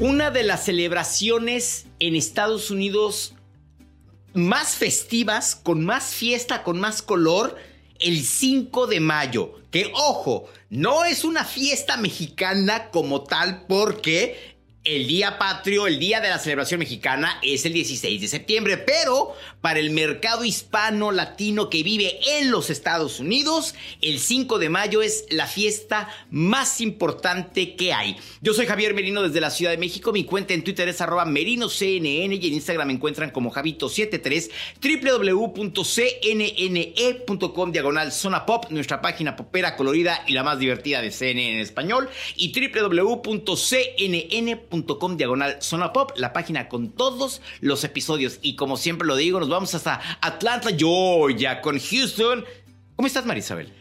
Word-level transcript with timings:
Una 0.00 0.30
de 0.30 0.44
las 0.44 0.64
celebraciones 0.64 1.86
en 1.98 2.14
Estados 2.14 2.70
Unidos 2.70 3.34
más 4.32 4.76
festivas, 4.76 5.56
con 5.56 5.84
más 5.84 6.14
fiesta, 6.14 6.62
con 6.62 6.78
más 6.78 7.02
color, 7.02 7.56
el 7.98 8.22
5 8.24 8.86
de 8.86 9.00
mayo. 9.00 9.54
Que 9.70 9.90
ojo, 9.94 10.46
no 10.70 11.04
es 11.04 11.24
una 11.24 11.44
fiesta 11.44 11.96
mexicana 11.96 12.90
como 12.90 13.24
tal 13.24 13.66
porque 13.66 14.57
el 14.88 15.06
Día 15.06 15.38
Patrio, 15.38 15.86
el 15.86 15.98
Día 15.98 16.18
de 16.20 16.30
la 16.30 16.38
Celebración 16.38 16.78
Mexicana, 16.78 17.38
es 17.42 17.66
el 17.66 17.74
16 17.74 18.22
de 18.22 18.26
septiembre, 18.26 18.78
pero 18.78 19.34
para 19.60 19.80
el 19.80 19.90
mercado 19.90 20.46
hispano 20.46 21.12
latino 21.12 21.68
que 21.68 21.82
vive 21.82 22.18
en 22.38 22.50
los 22.50 22.70
Estados 22.70 23.20
Unidos, 23.20 23.74
el 24.00 24.18
5 24.18 24.58
de 24.58 24.70
mayo 24.70 25.02
es 25.02 25.26
la 25.28 25.46
fiesta 25.46 26.08
más 26.30 26.80
importante 26.80 27.76
que 27.76 27.92
hay. 27.92 28.16
Yo 28.40 28.54
soy 28.54 28.64
Javier 28.64 28.94
Merino 28.94 29.22
desde 29.22 29.42
la 29.42 29.50
Ciudad 29.50 29.72
de 29.72 29.78
México, 29.78 30.10
mi 30.10 30.24
cuenta 30.24 30.54
en 30.54 30.64
Twitter 30.64 30.88
es 30.88 31.02
arroba 31.02 31.26
merinoCNN 31.26 32.32
y 32.32 32.46
en 32.46 32.54
Instagram 32.54 32.86
me 32.86 32.94
encuentran 32.94 33.30
como 33.30 33.52
Javito73, 33.52 34.50
www.cnne.com 35.12 35.92
diagonal 37.72 38.10
zona 38.10 38.46
pop, 38.46 38.70
nuestra 38.70 39.02
página 39.02 39.36
popera 39.36 39.76
colorida 39.76 40.24
y 40.26 40.32
la 40.32 40.44
más 40.44 40.58
divertida 40.58 41.02
de 41.02 41.10
CNN 41.10 41.56
en 41.56 41.60
español, 41.60 42.08
y 42.36 42.54
www.cnn.com 42.72 43.58
com 44.82 45.16
diagonal 45.16 45.62
zona 45.62 45.92
pop, 45.92 46.12
la 46.16 46.32
página 46.32 46.68
con 46.68 46.90
todos 46.90 47.40
los 47.60 47.84
episodios. 47.84 48.38
Y 48.42 48.56
como 48.56 48.76
siempre 48.76 49.06
lo 49.06 49.16
digo, 49.16 49.40
nos 49.40 49.48
vamos 49.48 49.74
hasta 49.74 50.00
Atlanta, 50.20 50.70
Georgia, 50.76 51.60
con 51.60 51.78
Houston. 51.78 52.44
¿Cómo 52.96 53.06
estás, 53.06 53.26
Marisabel? 53.26 53.77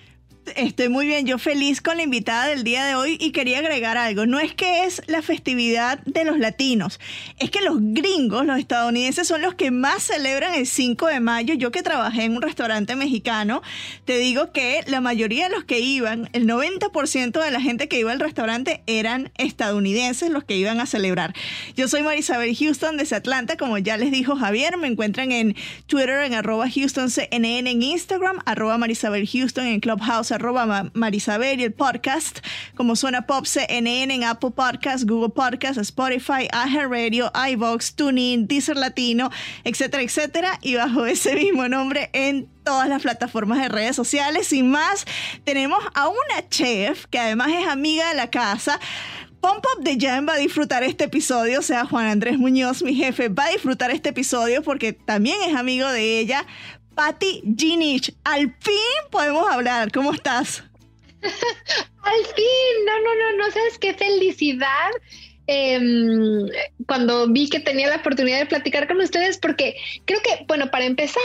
Estoy 0.55 0.89
muy 0.89 1.05
bien, 1.05 1.25
yo 1.25 1.37
feliz 1.37 1.81
con 1.81 1.97
la 1.97 2.03
invitada 2.03 2.47
del 2.47 2.63
día 2.63 2.85
de 2.85 2.95
hoy 2.95 3.17
y 3.19 3.31
quería 3.31 3.59
agregar 3.59 3.97
algo. 3.97 4.25
No 4.25 4.39
es 4.39 4.53
que 4.53 4.85
es 4.85 5.01
la 5.07 5.21
festividad 5.21 5.99
de 6.05 6.23
los 6.23 6.39
latinos, 6.39 6.99
es 7.37 7.49
que 7.49 7.61
los 7.61 7.77
gringos, 7.79 8.45
los 8.45 8.57
estadounidenses, 8.57 9.27
son 9.27 9.41
los 9.41 9.55
que 9.55 9.71
más 9.71 10.03
celebran 10.03 10.53
el 10.53 10.65
5 10.65 11.07
de 11.07 11.19
mayo. 11.19 11.53
Yo 11.55 11.71
que 11.71 11.83
trabajé 11.83 12.23
en 12.23 12.35
un 12.35 12.41
restaurante 12.41 12.95
mexicano, 12.95 13.61
te 14.05 14.17
digo 14.17 14.51
que 14.51 14.83
la 14.87 15.01
mayoría 15.01 15.49
de 15.49 15.55
los 15.55 15.65
que 15.65 15.79
iban, 15.79 16.29
el 16.33 16.47
90% 16.47 17.43
de 17.43 17.51
la 17.51 17.61
gente 17.61 17.87
que 17.87 17.99
iba 17.99 18.11
al 18.11 18.19
restaurante 18.19 18.83
eran 18.87 19.31
estadounidenses 19.37 20.29
los 20.29 20.43
que 20.43 20.55
iban 20.55 20.79
a 20.79 20.85
celebrar. 20.85 21.33
Yo 21.75 21.87
soy 21.87 22.03
Marisabel 22.03 22.55
Houston 22.55 22.97
desde 22.97 23.15
Atlanta, 23.15 23.57
como 23.57 23.77
ya 23.77 23.97
les 23.97 24.11
dijo 24.11 24.35
Javier, 24.35 24.77
me 24.77 24.87
encuentran 24.87 25.31
en 25.31 25.55
Twitter 25.87 26.23
en 26.23 26.33
arroba 26.33 26.67
HoustonCNN, 26.67 27.67
en 27.67 27.83
Instagram, 27.83 28.39
arroba 28.45 28.77
Marisabel 28.77 29.27
Houston, 29.27 29.65
en 29.65 29.79
Clubhouse 29.79 30.31
arroba 30.37 30.91
Marisabel 30.93 31.59
y 31.59 31.63
el 31.63 31.73
podcast 31.73 32.39
como 32.75 32.95
Suena 32.95 33.23
Pop 33.23 33.45
en 33.69 34.23
Apple 34.23 34.51
Podcasts, 34.51 35.05
Google 35.05 35.29
Podcasts, 35.29 35.77
Spotify, 35.77 36.47
iHeartRadio, 36.51 37.31
iVox, 37.51 37.95
TuneIn, 37.95 38.47
Deezer 38.47 38.77
Latino, 38.77 39.29
etcétera, 39.63 40.03
etcétera. 40.03 40.59
Y 40.61 40.75
bajo 40.75 41.05
ese 41.05 41.35
mismo 41.35 41.67
nombre 41.67 42.09
en 42.13 42.47
todas 42.63 42.87
las 42.87 43.01
plataformas 43.01 43.59
de 43.59 43.69
redes 43.69 43.95
sociales. 43.95 44.47
Sin 44.47 44.69
más, 44.69 45.05
tenemos 45.43 45.79
a 45.93 46.07
una 46.07 46.49
chef 46.49 47.05
que 47.07 47.19
además 47.19 47.49
es 47.49 47.67
amiga 47.67 48.09
de 48.09 48.15
la 48.15 48.29
casa. 48.29 48.79
Pump 49.41 49.63
Up 49.75 49.83
de 49.83 49.97
Jam 49.99 50.27
va 50.27 50.33
a 50.33 50.37
disfrutar 50.37 50.83
este 50.83 51.05
episodio, 51.05 51.59
o 51.59 51.61
sea, 51.61 51.85
Juan 51.85 52.07
Andrés 52.07 52.39
Muñoz, 52.39 52.81
mi 52.81 52.95
jefe, 52.95 53.29
va 53.29 53.45
a 53.45 53.49
disfrutar 53.49 53.91
este 53.91 54.09
episodio 54.09 54.63
porque 54.63 54.93
también 54.93 55.37
es 55.47 55.55
amigo 55.55 55.87
de 55.89 56.19
ella. 56.19 56.45
Patti 56.97 57.43
Ginich, 57.55 58.11
al 58.23 58.51
fin 58.59 58.97
podemos 59.11 59.47
hablar. 59.47 59.91
¿Cómo 59.91 60.11
estás? 60.13 60.63
al 61.21 62.25
fin, 62.35 62.85
no, 62.87 62.99
no, 63.01 63.15
no, 63.15 63.37
no 63.37 63.51
sabes 63.51 63.77
qué 63.77 63.93
felicidad. 63.93 64.89
Em, 65.45 66.49
cuando 66.87 67.31
vi 67.31 67.49
que 67.49 67.59
tenía 67.59 67.87
la 67.87 67.97
oportunidad 67.97 68.39
de 68.39 68.47
platicar 68.47 68.87
con 68.87 68.99
ustedes, 68.99 69.37
porque 69.37 69.75
creo 70.05 70.19
que, 70.21 70.43
bueno, 70.47 70.71
para 70.71 70.85
empezar, 70.85 71.21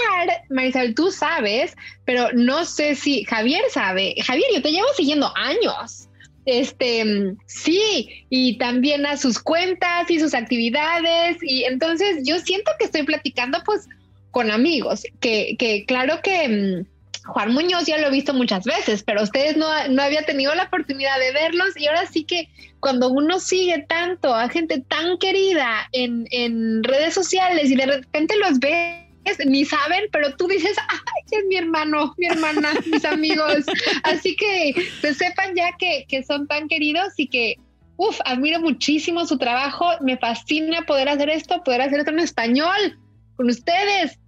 Marisabel, 0.51 0.95
tú 0.95 1.11
sabes, 1.11 1.75
pero 2.05 2.29
no 2.35 2.67
sé 2.67 2.95
si 2.95 3.25
Javier 3.25 3.63
sabe. 3.71 4.15
Javier, 4.27 4.49
yo 4.55 4.61
te 4.61 4.73
llevo 4.73 4.89
siguiendo 4.95 5.33
años. 5.37 6.07
Este, 6.45 7.35
sí, 7.47 8.27
y 8.29 8.59
también 8.59 9.07
a 9.07 9.17
sus 9.17 9.39
cuentas 9.39 10.11
y 10.11 10.21
sus 10.21 10.35
actividades, 10.35 11.39
y 11.41 11.65
entonces 11.65 12.19
yo 12.25 12.39
siento 12.41 12.71
que 12.79 12.85
estoy 12.85 13.05
platicando, 13.05 13.63
pues, 13.65 13.89
con 14.33 14.51
amigos, 14.51 15.05
que, 15.21 15.57
que 15.59 15.85
claro 15.87 16.21
que 16.23 16.49
mm, 16.49 16.93
Juan 17.27 17.53
Muñoz 17.53 17.87
ya 17.87 17.99
lo 17.99 18.09
he 18.09 18.11
visto 18.11 18.35
muchas 18.35 18.65
veces, 18.65 19.05
pero 19.05 19.23
ustedes 19.23 19.57
no, 19.57 19.69
no 19.89 20.03
había 20.03 20.25
tenido 20.25 20.55
la 20.55 20.65
oportunidad 20.65 21.19
de 21.21 21.33
verlos 21.33 21.77
y 21.77 21.87
ahora 21.87 22.07
sí 22.07 22.25
que 22.25 22.49
cuando 22.81 23.11
uno 23.11 23.39
sigue 23.39 23.87
tanto 23.89 24.35
a 24.35 24.49
gente 24.49 24.81
tan 24.81 25.19
querida 25.19 25.89
en, 25.93 26.27
en 26.33 26.83
redes 26.83 27.15
sociales 27.15 27.71
y 27.71 27.77
de 27.77 27.87
repente 27.87 28.35
los 28.39 28.59
ves 28.59 29.03
ni 29.47 29.65
saben, 29.65 30.05
pero 30.11 30.35
tú 30.35 30.49
dices, 30.49 30.77
ay, 30.89 31.23
es 31.31 31.45
mi 31.47 31.57
hermano, 31.57 32.13
mi 32.19 32.27
hermana, 32.27 32.71
mis 32.87 33.05
amigos. 33.05 33.65
Así 34.03 34.35
que 34.37 34.75
se 35.01 35.15
sepan 35.15 35.55
ya 35.55 35.77
que, 35.79 36.05
que 36.09 36.25
son 36.25 36.47
tan 36.49 36.67
queridos 36.69 37.13
y 37.17 37.29
que, 37.29 37.57
uff, 37.97 38.19
admiro 38.25 38.61
muchísimo 38.61 39.25
su 39.27 39.39
trabajo. 39.39 39.91
Me 40.01 40.19
fascina 40.19 40.83
poder 40.83 41.09
hacer 41.09 41.31
esto, 41.31 41.63
poder 41.63 41.83
hacer 41.83 42.01
esto 42.01 42.11
en 42.11 42.19
español 42.19 42.99
con 43.37 43.49
ustedes. 43.49 44.19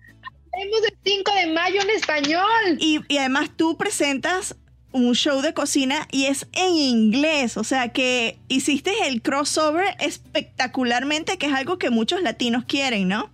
Tenemos 0.55 0.81
el 0.89 0.97
5 1.05 1.33
de 1.35 1.47
mayo 1.49 1.81
en 1.83 1.91
español. 1.91 2.79
Y, 2.79 3.01
y 3.09 3.19
además 3.19 3.51
tú 3.57 3.77
presentas 3.77 4.57
un 4.95 5.15
show 5.15 5.43
de 5.43 5.53
cocina 5.53 6.07
y 6.13 6.27
es 6.27 6.47
en 6.53 6.77
inglés, 6.77 7.57
o 7.57 7.65
sea 7.65 7.89
que 7.89 8.37
hiciste 8.49 8.93
el 9.09 9.23
crossover 9.23 9.97
espectacularmente, 9.99 11.37
que 11.37 11.47
es 11.47 11.53
algo 11.53 11.79
que 11.79 11.91
muchos 11.91 12.23
latinos 12.23 12.65
quieren, 12.65 13.09
¿no? 13.09 13.29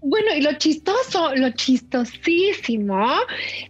Bueno, 0.00 0.34
y 0.34 0.40
lo 0.40 0.52
chistoso, 0.54 1.34
lo 1.34 1.50
chistosísimo, 1.50 3.08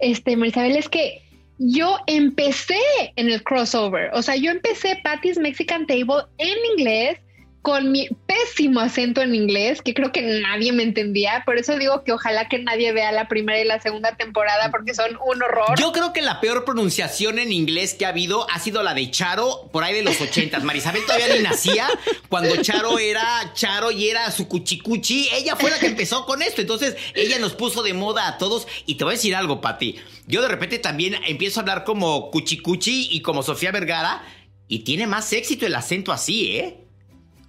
este, 0.01 0.37
Marisabel, 0.37 0.77
es 0.77 0.91
que 0.91 1.23
yo 1.59 1.99
empecé 2.07 2.79
en 3.17 3.31
el 3.31 3.43
crossover, 3.43 4.11
o 4.13 4.21
sea, 4.21 4.37
yo 4.37 4.51
empecé 4.51 5.01
Patty's 5.03 5.39
Mexican 5.39 5.87
Table 5.87 6.25
en 6.37 6.59
inglés 6.77 7.19
con 7.63 7.93
mi 7.93 8.09
pésimo 8.27 8.81
acento 8.81 9.23
en 9.23 9.37
inglés, 9.37 9.83
que 9.83 9.95
creo 9.95 10.11
que 10.11 10.21
nadie 10.41 10.73
me 10.73 10.83
entendía. 10.83 11.45
Por 11.47 11.59
eso 11.59 11.79
digo 11.79 12.03
que 12.03 12.13
ojalá 12.13 12.49
que 12.49 12.59
nadie 12.59 12.93
vea 12.93 13.13
la 13.13 13.29
primera 13.29 13.61
y 13.61 13.65
la 13.65 13.81
segunda 13.81 14.17
temporada 14.17 14.73
porque 14.73 14.95
son 14.95 15.17
un 15.25 15.41
horror. 15.41 15.79
Yo 15.79 15.93
creo 15.93 16.13
que 16.13 16.23
la 16.23 16.41
peor 16.41 16.65
pronunciación 16.65 17.39
en 17.39 17.53
inglés 17.53 17.95
que 17.95 18.05
ha 18.05 18.09
habido 18.09 18.51
ha 18.51 18.59
sido 18.59 18.83
la 18.83 18.95
de 18.95 19.09
Charo 19.13 19.71
por 19.73 19.85
ahí 19.85 19.95
de 19.95 20.03
los 20.03 20.21
ochentas. 20.21 20.65
Marisabel 20.65 21.03
todavía 21.07 21.29
ni 21.37 21.43
nacía 21.43 21.89
cuando 22.29 22.57
Charo 22.63 22.99
era 22.99 23.53
Charo 23.55 23.93
y 23.93 24.09
era 24.09 24.29
su 24.33 24.49
cuchicuchi. 24.49 25.29
Ella 25.33 25.55
fue 25.55 25.71
la 25.71 25.79
que 25.79 25.87
empezó 25.87 26.27
con 26.27 26.43
esto. 26.43 26.61
Entonces 26.61 26.97
ella 27.15 27.39
nos 27.39 27.55
puso 27.55 27.85
de 27.85 27.95
moda 27.95 28.27
a 28.27 28.39
todos. 28.39 28.67
Y 28.87 28.97
te 28.97 29.05
voy 29.05 29.13
a 29.13 29.17
decir 29.17 29.37
algo, 29.37 29.61
Pati. 29.61 30.01
Yo 30.27 30.43
de 30.43 30.49
repente 30.49 30.81
también 30.81 31.15
empiezo 31.29 31.61
a 31.61 31.63
hablar 31.63 31.85
como 31.85 32.33
cuchicuchi 32.33 33.09
y 33.13 33.23
como 33.23 33.45
Sofía 33.45 33.71
Vergara. 33.71 34.25
Y 34.67 34.81
tiene 34.81 35.07
más 35.07 35.33
éxito 35.33 35.67
el 35.67 35.75
acento 35.75 36.13
así, 36.13 36.57
¿eh? 36.57 36.82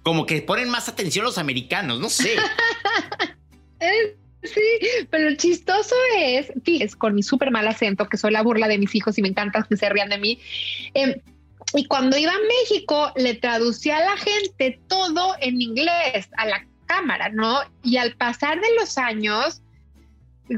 Como 0.04 0.26
que 0.26 0.42
ponen 0.42 0.68
más 0.68 0.88
atención 0.88 1.24
los 1.24 1.38
americanos, 1.38 1.98
no 1.98 2.08
sé. 2.08 2.36
Sí, 4.44 5.06
pero 5.10 5.30
lo 5.30 5.36
chistoso 5.36 5.94
es, 6.18 6.52
fíjense, 6.64 6.98
con 6.98 7.14
mi 7.14 7.22
súper 7.22 7.50
mal 7.50 7.66
acento, 7.66 8.06
que 8.10 8.18
soy 8.18 8.30
la 8.30 8.42
burla 8.42 8.68
de 8.68 8.76
mis 8.76 8.94
hijos 8.94 9.16
y 9.16 9.22
me 9.22 9.28
encanta 9.28 9.66
que 9.66 9.74
se 9.74 9.88
rían 9.88 10.10
de 10.10 10.18
mí. 10.18 10.38
Em, 10.92 11.14
y 11.74 11.86
cuando 11.86 12.18
iba 12.18 12.32
a 12.32 12.46
México, 12.60 13.10
le 13.16 13.34
traducía 13.36 13.96
a 13.96 14.04
la 14.04 14.16
gente 14.18 14.78
todo 14.86 15.34
en 15.40 15.62
inglés, 15.62 16.28
a 16.36 16.44
la 16.44 16.62
cámara, 16.84 17.30
¿no? 17.30 17.60
Y 17.82 17.96
al 17.96 18.16
pasar 18.16 18.60
de 18.60 18.74
los 18.78 18.98
años, 18.98 19.62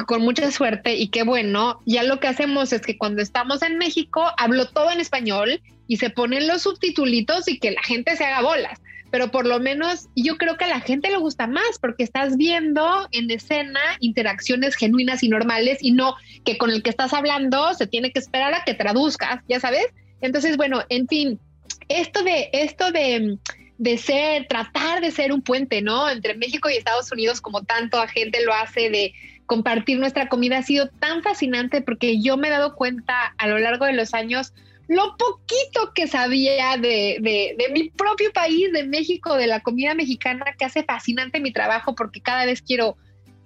con 0.09 0.23
mucha 0.23 0.51
suerte 0.51 0.97
y 0.97 1.07
qué 1.07 1.23
bueno, 1.23 1.81
ya 1.87 2.03
lo 2.03 2.19
que 2.19 2.27
hacemos 2.27 2.73
es 2.73 2.83
que 2.83 2.99
cuando 2.99 3.23
estamos 3.23 3.63
en 3.63 3.79
México, 3.79 4.33
hablo 4.37 4.67
todo 4.67 4.91
en 4.91 5.01
español 5.01 5.63
y 5.87 5.99
se 5.99 6.11
ponen 6.11 6.49
los 6.49 6.63
subtitulitos 6.63 7.47
y 7.47 7.61
que 7.61 7.71
la 7.71 7.83
gente 7.85 8.17
se 8.17 8.25
haga 8.25 8.43
bolas 8.43 8.81
pero 9.11 9.31
por 9.31 9.47
lo 9.47 9.61
menos 9.61 10.09
yo 10.15 10.37
creo 10.37 10.57
que 10.57 10.65
a 10.65 10.69
la 10.69 10.81
gente 10.81 11.11
le 11.11 11.17
gusta 11.17 11.47
más 11.47 11.79
porque 11.81 12.03
estás 12.03 12.37
viendo 12.37 13.09
en 13.13 13.31
escena 13.31 13.81
interacciones 14.01 14.75
genuinas 14.75 15.23
y 15.23 15.29
normales 15.29 15.79
y 15.81 15.93
no 15.93 16.15
que 16.45 16.59
con 16.59 16.71
el 16.71 16.83
que 16.83 16.91
estás 16.91 17.13
hablando 17.13 17.75
se 17.75 17.87
tiene 17.87 18.13
que 18.13 18.19
esperar 18.19 18.55
a 18.55 18.65
que 18.65 18.75
traduzcas, 18.75 19.43
ya 19.49 19.61
sabes. 19.61 19.87
Entonces, 20.21 20.57
bueno, 20.57 20.83
en 20.89 21.07
fin, 21.07 21.41
esto 21.89 22.23
de 22.23 22.49
esto 22.53 22.91
de 22.91 23.39
de 23.79 23.99
ser, 23.99 24.47
tratar 24.49 25.01
de 25.01 25.11
ser 25.11 25.33
un 25.33 25.43
puente, 25.43 25.83
¿no? 25.83 26.09
Entre 26.09 26.35
México 26.35 26.71
y 26.71 26.77
Estados 26.77 27.13
Unidos, 27.13 27.41
como 27.41 27.63
tanto 27.63 28.01
a 28.01 28.09
gente 28.09 28.45
lo 28.45 28.55
hace, 28.55 28.91
de 28.91 29.13
compartir 29.45 29.99
nuestra 29.99 30.29
comida, 30.29 30.59
ha 30.59 30.63
sido 30.63 30.89
tan 30.89 31.23
fascinante 31.23 31.81
porque 31.83 32.21
yo 32.21 32.37
me 32.37 32.49
he 32.49 32.51
dado 32.51 32.75
cuenta 32.75 33.35
a 33.39 33.47
lo 33.47 33.59
largo 33.59 33.85
de 33.85 33.93
los 33.93 34.15
años 34.15 34.53
lo 34.89 35.17
poquito 35.17 35.93
que 35.95 36.07
sabía 36.07 36.77
de, 36.77 37.19
de, 37.21 37.69
mi 37.73 37.91
propio 37.91 38.33
país, 38.33 38.73
de 38.73 38.85
México, 38.85 39.37
de 39.37 39.47
la 39.47 39.61
comida 39.61 39.95
mexicana, 39.95 40.45
que 40.59 40.65
hace 40.65 40.85
fascinante 40.85 41.41
mi 41.41 41.53
trabajo 41.53 41.95
porque 41.95 42.21
cada 42.21 42.47
vez 42.47 42.63
quiero 42.63 42.97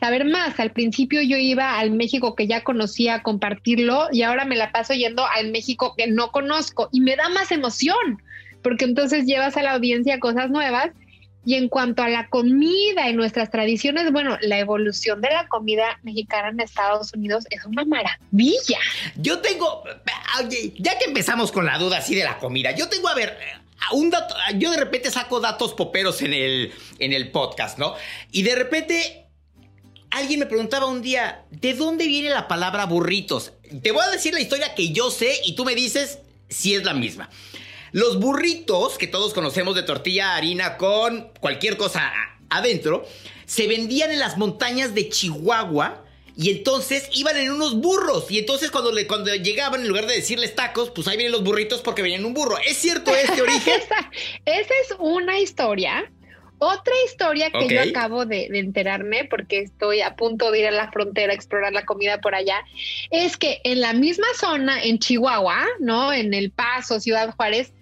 saber 0.00 0.24
más. 0.26 0.58
Al 0.60 0.72
principio 0.72 1.22
yo 1.22 1.36
iba 1.36 1.78
al 1.78 1.92
México 1.92 2.34
que 2.34 2.46
ya 2.46 2.62
conocía 2.62 3.16
a 3.16 3.22
compartirlo 3.22 4.08
y 4.12 4.22
ahora 4.22 4.44
me 4.44 4.56
la 4.56 4.72
paso 4.72 4.94
yendo 4.94 5.24
al 5.26 5.50
México 5.50 5.94
que 5.96 6.06
no 6.08 6.30
conozco 6.30 6.88
y 6.92 7.00
me 7.00 7.16
da 7.16 7.28
más 7.28 7.52
emoción 7.52 8.22
porque 8.62 8.84
entonces 8.84 9.24
llevas 9.24 9.56
a 9.56 9.62
la 9.62 9.72
audiencia 9.72 10.20
cosas 10.20 10.50
nuevas 10.50 10.90
y 11.44 11.54
en 11.54 11.68
cuanto 11.68 12.02
a 12.02 12.08
la 12.08 12.28
comida 12.28 13.08
y 13.08 13.14
nuestras 13.14 13.50
tradiciones, 13.50 14.12
bueno, 14.12 14.36
la 14.42 14.58
evolución 14.58 15.20
de 15.20 15.30
la 15.30 15.48
comida 15.48 15.98
mexicana 16.02 16.48
en 16.48 16.60
Estados 16.60 17.12
Unidos 17.14 17.44
es 17.50 17.64
una 17.64 17.84
maravilla. 17.84 18.78
Yo 19.16 19.40
tengo, 19.40 19.82
ya 20.78 20.98
que 20.98 21.04
empezamos 21.06 21.50
con 21.50 21.64
la 21.64 21.78
duda 21.78 21.98
así 21.98 22.14
de 22.14 22.24
la 22.24 22.38
comida, 22.38 22.72
yo 22.72 22.88
tengo, 22.88 23.08
a 23.08 23.14
ver, 23.14 23.38
un 23.92 24.10
dato, 24.10 24.34
yo 24.56 24.70
de 24.70 24.76
repente 24.76 25.10
saco 25.10 25.40
datos 25.40 25.72
poperos 25.74 26.20
en 26.22 26.34
el, 26.34 26.72
en 26.98 27.12
el 27.12 27.30
podcast, 27.30 27.78
¿no? 27.78 27.94
Y 28.30 28.42
de 28.42 28.54
repente 28.54 29.26
alguien 30.10 30.40
me 30.40 30.46
preguntaba 30.46 30.86
un 30.86 31.02
día, 31.02 31.44
¿de 31.50 31.74
dónde 31.74 32.06
viene 32.06 32.28
la 32.28 32.48
palabra 32.48 32.84
burritos? 32.84 33.52
Te 33.82 33.92
voy 33.92 34.02
a 34.04 34.10
decir 34.10 34.34
la 34.34 34.40
historia 34.40 34.74
que 34.74 34.92
yo 34.92 35.10
sé 35.10 35.40
y 35.44 35.54
tú 35.54 35.64
me 35.64 35.74
dices 35.74 36.18
si 36.48 36.74
es 36.74 36.84
la 36.84 36.94
misma. 36.94 37.30
Los 37.92 38.18
burritos, 38.18 38.98
que 38.98 39.06
todos 39.06 39.34
conocemos 39.34 39.74
de 39.74 39.82
tortilla 39.82 40.36
harina 40.36 40.76
con 40.76 41.32
cualquier 41.40 41.76
cosa 41.76 42.12
adentro, 42.48 43.06
se 43.46 43.66
vendían 43.66 44.10
en 44.12 44.18
las 44.18 44.38
montañas 44.38 44.94
de 44.94 45.08
Chihuahua. 45.08 46.04
Y 46.36 46.50
entonces 46.50 47.08
iban 47.12 47.36
en 47.36 47.50
unos 47.50 47.74
burros. 47.74 48.30
Y 48.30 48.38
entonces 48.38 48.70
cuando, 48.70 48.92
le, 48.92 49.06
cuando 49.06 49.34
llegaban, 49.34 49.82
en 49.82 49.88
lugar 49.88 50.06
de 50.06 50.14
decirles 50.14 50.54
tacos, 50.54 50.90
pues 50.90 51.06
ahí 51.08 51.16
vienen 51.16 51.32
los 51.32 51.44
burritos 51.44 51.82
porque 51.82 52.00
venían 52.00 52.20
en 52.20 52.26
un 52.26 52.34
burro. 52.34 52.56
¿Es 52.66 52.78
cierto 52.78 53.14
este 53.14 53.42
origen? 53.42 53.80
esa, 53.80 54.10
esa, 54.46 54.74
es 54.84 54.96
una 54.98 55.38
historia. 55.38 56.10
Otra 56.58 56.94
historia 57.06 57.50
que 57.50 57.68
yo 57.68 57.80
acabo 57.80 58.26
de, 58.26 58.48
de, 58.50 58.58
enterarme, 58.58 59.24
porque 59.24 59.60
estoy 59.60 60.02
a 60.02 60.14
punto 60.14 60.50
de 60.50 60.60
ir 60.60 60.66
a 60.66 60.70
la 60.70 60.90
frontera 60.92 61.32
a 61.32 61.34
explorar 61.34 61.72
la 61.72 61.86
comida 61.86 62.20
por 62.20 62.34
allá, 62.34 62.62
es 63.10 63.38
que 63.38 63.60
en 63.64 63.80
la 63.80 63.94
misma 63.94 64.26
zona, 64.38 64.82
en 64.82 64.98
Chihuahua, 64.98 65.66
¿no? 65.78 66.12
En 66.12 66.34
El 66.34 66.50
Paso, 66.50 67.00
Ciudad 67.00 67.34
Juárez, 67.34 67.72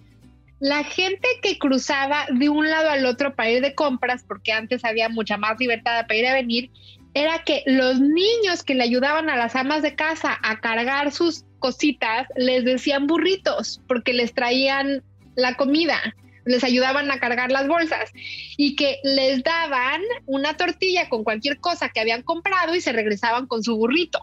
la 0.60 0.82
gente 0.84 1.28
que 1.42 1.58
cruzaba 1.58 2.26
de 2.30 2.48
un 2.48 2.68
lado 2.68 2.90
al 2.90 3.06
otro 3.06 3.34
para 3.34 3.50
ir 3.50 3.62
de 3.62 3.74
compras, 3.74 4.24
porque 4.26 4.52
antes 4.52 4.84
había 4.84 5.08
mucha 5.08 5.36
más 5.36 5.58
libertad 5.58 6.06
para 6.06 6.16
ir 6.16 6.26
a 6.26 6.34
venir, 6.34 6.70
era 7.14 7.42
que 7.44 7.62
los 7.66 8.00
niños 8.00 8.62
que 8.64 8.74
le 8.74 8.84
ayudaban 8.84 9.30
a 9.30 9.36
las 9.36 9.56
amas 9.56 9.82
de 9.82 9.94
casa 9.94 10.38
a 10.42 10.60
cargar 10.60 11.12
sus 11.12 11.44
cositas 11.58 12.26
les 12.36 12.64
decían 12.64 13.06
burritos, 13.06 13.80
porque 13.88 14.12
les 14.12 14.34
traían 14.34 15.02
la 15.36 15.54
comida, 15.54 16.14
les 16.44 16.64
ayudaban 16.64 17.10
a 17.10 17.20
cargar 17.20 17.52
las 17.52 17.68
bolsas 17.68 18.10
y 18.56 18.74
que 18.74 18.98
les 19.04 19.42
daban 19.42 20.00
una 20.26 20.56
tortilla 20.56 21.08
con 21.08 21.24
cualquier 21.24 21.58
cosa 21.60 21.88
que 21.88 22.00
habían 22.00 22.22
comprado 22.22 22.74
y 22.74 22.80
se 22.80 22.92
regresaban 22.92 23.46
con 23.46 23.62
su 23.62 23.76
burrito. 23.76 24.20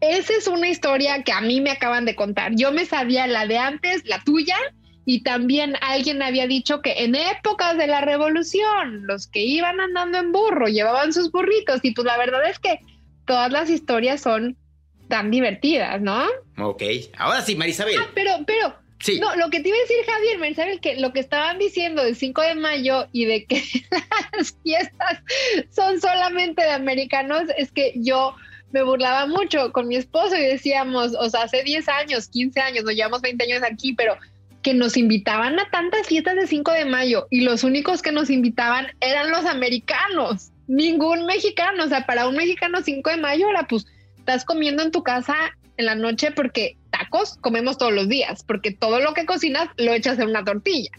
Esa 0.00 0.34
es 0.36 0.46
una 0.48 0.68
historia 0.68 1.22
que 1.22 1.32
a 1.32 1.40
mí 1.40 1.60
me 1.60 1.70
acaban 1.70 2.04
de 2.04 2.14
contar. 2.14 2.52
Yo 2.54 2.72
me 2.72 2.84
sabía 2.84 3.26
la 3.26 3.46
de 3.46 3.58
antes, 3.58 4.04
la 4.04 4.20
tuya, 4.22 4.56
y 5.06 5.22
también 5.22 5.74
alguien 5.82 6.22
había 6.22 6.46
dicho 6.46 6.80
que 6.80 7.04
en 7.04 7.14
épocas 7.14 7.76
de 7.76 7.86
la 7.86 8.00
revolución, 8.00 9.06
los 9.06 9.26
que 9.26 9.40
iban 9.40 9.80
andando 9.80 10.18
en 10.18 10.32
burro 10.32 10.66
llevaban 10.66 11.12
sus 11.12 11.30
burritos. 11.30 11.80
Y 11.82 11.92
pues 11.92 12.06
la 12.06 12.16
verdad 12.16 12.48
es 12.48 12.58
que 12.58 12.80
todas 13.26 13.52
las 13.52 13.68
historias 13.68 14.22
son 14.22 14.56
tan 15.08 15.30
divertidas, 15.30 16.00
¿no? 16.00 16.24
Ok, 16.58 16.82
ahora 17.18 17.42
sí, 17.42 17.54
Marisabel. 17.54 17.96
Ah, 18.00 18.08
pero, 18.14 18.30
pero, 18.46 18.74
sí. 19.00 19.20
no, 19.20 19.36
lo 19.36 19.50
que 19.50 19.60
te 19.60 19.68
iba 19.68 19.76
a 19.76 19.80
decir, 19.80 19.96
Javier, 20.06 20.38
Marisabel, 20.38 20.80
que 20.80 20.96
lo 20.96 21.12
que 21.12 21.20
estaban 21.20 21.58
diciendo 21.58 22.02
del 22.02 22.16
5 22.16 22.40
de 22.40 22.54
mayo 22.54 23.06
y 23.12 23.26
de 23.26 23.44
que 23.44 23.62
las 24.36 24.56
fiestas 24.62 25.22
son 25.70 26.00
solamente 26.00 26.62
de 26.62 26.70
americanos, 26.70 27.42
es 27.58 27.70
que 27.70 27.92
yo 27.96 28.34
me 28.72 28.82
burlaba 28.82 29.26
mucho 29.26 29.70
con 29.70 29.86
mi 29.86 29.96
esposo 29.96 30.34
y 30.34 30.42
decíamos, 30.42 31.14
o 31.14 31.28
sea, 31.28 31.42
hace 31.42 31.62
10 31.62 31.88
años, 31.90 32.28
15 32.28 32.60
años, 32.60 32.84
nos 32.84 32.94
llevamos 32.94 33.20
20 33.20 33.44
años 33.44 33.62
aquí, 33.62 33.92
pero 33.92 34.16
que 34.64 34.74
nos 34.74 34.96
invitaban 34.96 35.60
a 35.60 35.68
tantas 35.70 36.08
fiestas 36.08 36.34
de 36.36 36.46
5 36.46 36.72
de 36.72 36.86
mayo 36.86 37.26
y 37.30 37.42
los 37.42 37.62
únicos 37.62 38.00
que 38.00 38.10
nos 38.10 38.30
invitaban 38.30 38.86
eran 39.00 39.30
los 39.30 39.44
americanos, 39.44 40.50
ningún 40.66 41.26
mexicano, 41.26 41.84
o 41.84 41.88
sea, 41.88 42.06
para 42.06 42.26
un 42.26 42.34
mexicano 42.34 42.78
5 42.82 43.10
de 43.10 43.16
mayo 43.18 43.48
era 43.48 43.68
pues 43.68 43.86
estás 44.18 44.44
comiendo 44.44 44.82
en 44.82 44.90
tu 44.90 45.02
casa 45.02 45.34
en 45.76 45.84
la 45.84 45.94
noche 45.94 46.30
porque 46.30 46.78
tacos 46.90 47.36
comemos 47.42 47.76
todos 47.76 47.92
los 47.92 48.08
días, 48.08 48.42
porque 48.42 48.70
todo 48.72 49.00
lo 49.00 49.12
que 49.12 49.26
cocinas 49.26 49.68
lo 49.76 49.92
echas 49.92 50.18
en 50.18 50.30
una 50.30 50.44
tortilla. 50.44 50.90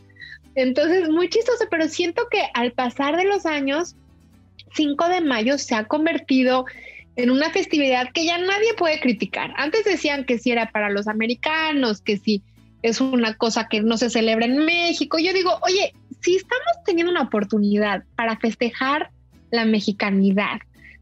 Entonces, 0.53 1.09
muy 1.09 1.27
chistoso, 1.27 1.65
pero 1.69 1.89
siento 1.89 2.27
que 2.29 2.43
al 2.53 2.71
pasar 2.71 3.17
de 3.17 3.25
los 3.25 3.47
años, 3.47 3.95
5 4.75 5.09
de 5.09 5.21
mayo 5.21 5.57
se 5.57 5.73
ha 5.73 5.85
convertido 5.85 6.65
en 7.15 7.31
una 7.31 7.49
festividad 7.49 8.11
que 8.13 8.25
ya 8.25 8.37
nadie 8.37 8.75
puede 8.77 8.99
criticar. 8.99 9.53
Antes 9.57 9.85
decían 9.85 10.23
que 10.23 10.37
si 10.37 10.51
era 10.51 10.69
para 10.69 10.91
los 10.91 11.07
americanos, 11.07 12.01
que 12.01 12.17
si 12.17 12.43
es 12.85 13.01
una 13.01 13.33
cosa 13.33 13.67
que 13.67 13.81
no 13.81 13.97
se 13.97 14.11
celebra 14.11 14.45
en 14.45 14.63
México. 14.63 15.17
Yo 15.17 15.33
digo, 15.33 15.57
oye, 15.63 15.93
si 16.21 16.35
estamos 16.35 16.83
teniendo 16.85 17.11
una 17.11 17.23
oportunidad 17.23 18.03
para 18.15 18.37
festejar 18.37 19.09
la 19.49 19.65
mexicanidad, 19.65 20.59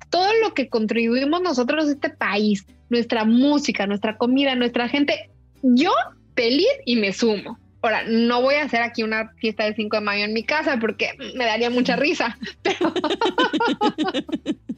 todo 0.09 0.29
lo 0.41 0.53
que 0.53 0.69
contribuimos 0.69 1.41
nosotros 1.41 1.87
a 1.87 1.91
este 1.91 2.09
país, 2.09 2.65
nuestra 2.89 3.25
música, 3.25 3.85
nuestra 3.85 4.17
comida, 4.17 4.55
nuestra 4.55 4.87
gente, 4.87 5.29
yo 5.61 5.91
feliz 6.35 6.69
y 6.85 6.95
me 6.95 7.11
sumo. 7.11 7.59
Ahora, 7.81 8.03
no 8.07 8.41
voy 8.41 8.55
a 8.55 8.63
hacer 8.63 8.81
aquí 8.81 9.03
una 9.03 9.33
fiesta 9.35 9.65
de 9.65 9.75
5 9.75 9.97
de 9.97 10.01
mayo 10.01 10.23
en 10.23 10.31
mi 10.31 10.43
casa 10.43 10.77
porque 10.79 11.09
me 11.35 11.43
daría 11.43 11.69
mucha 11.69 11.97
risa, 11.97 12.37
pero, 12.61 12.93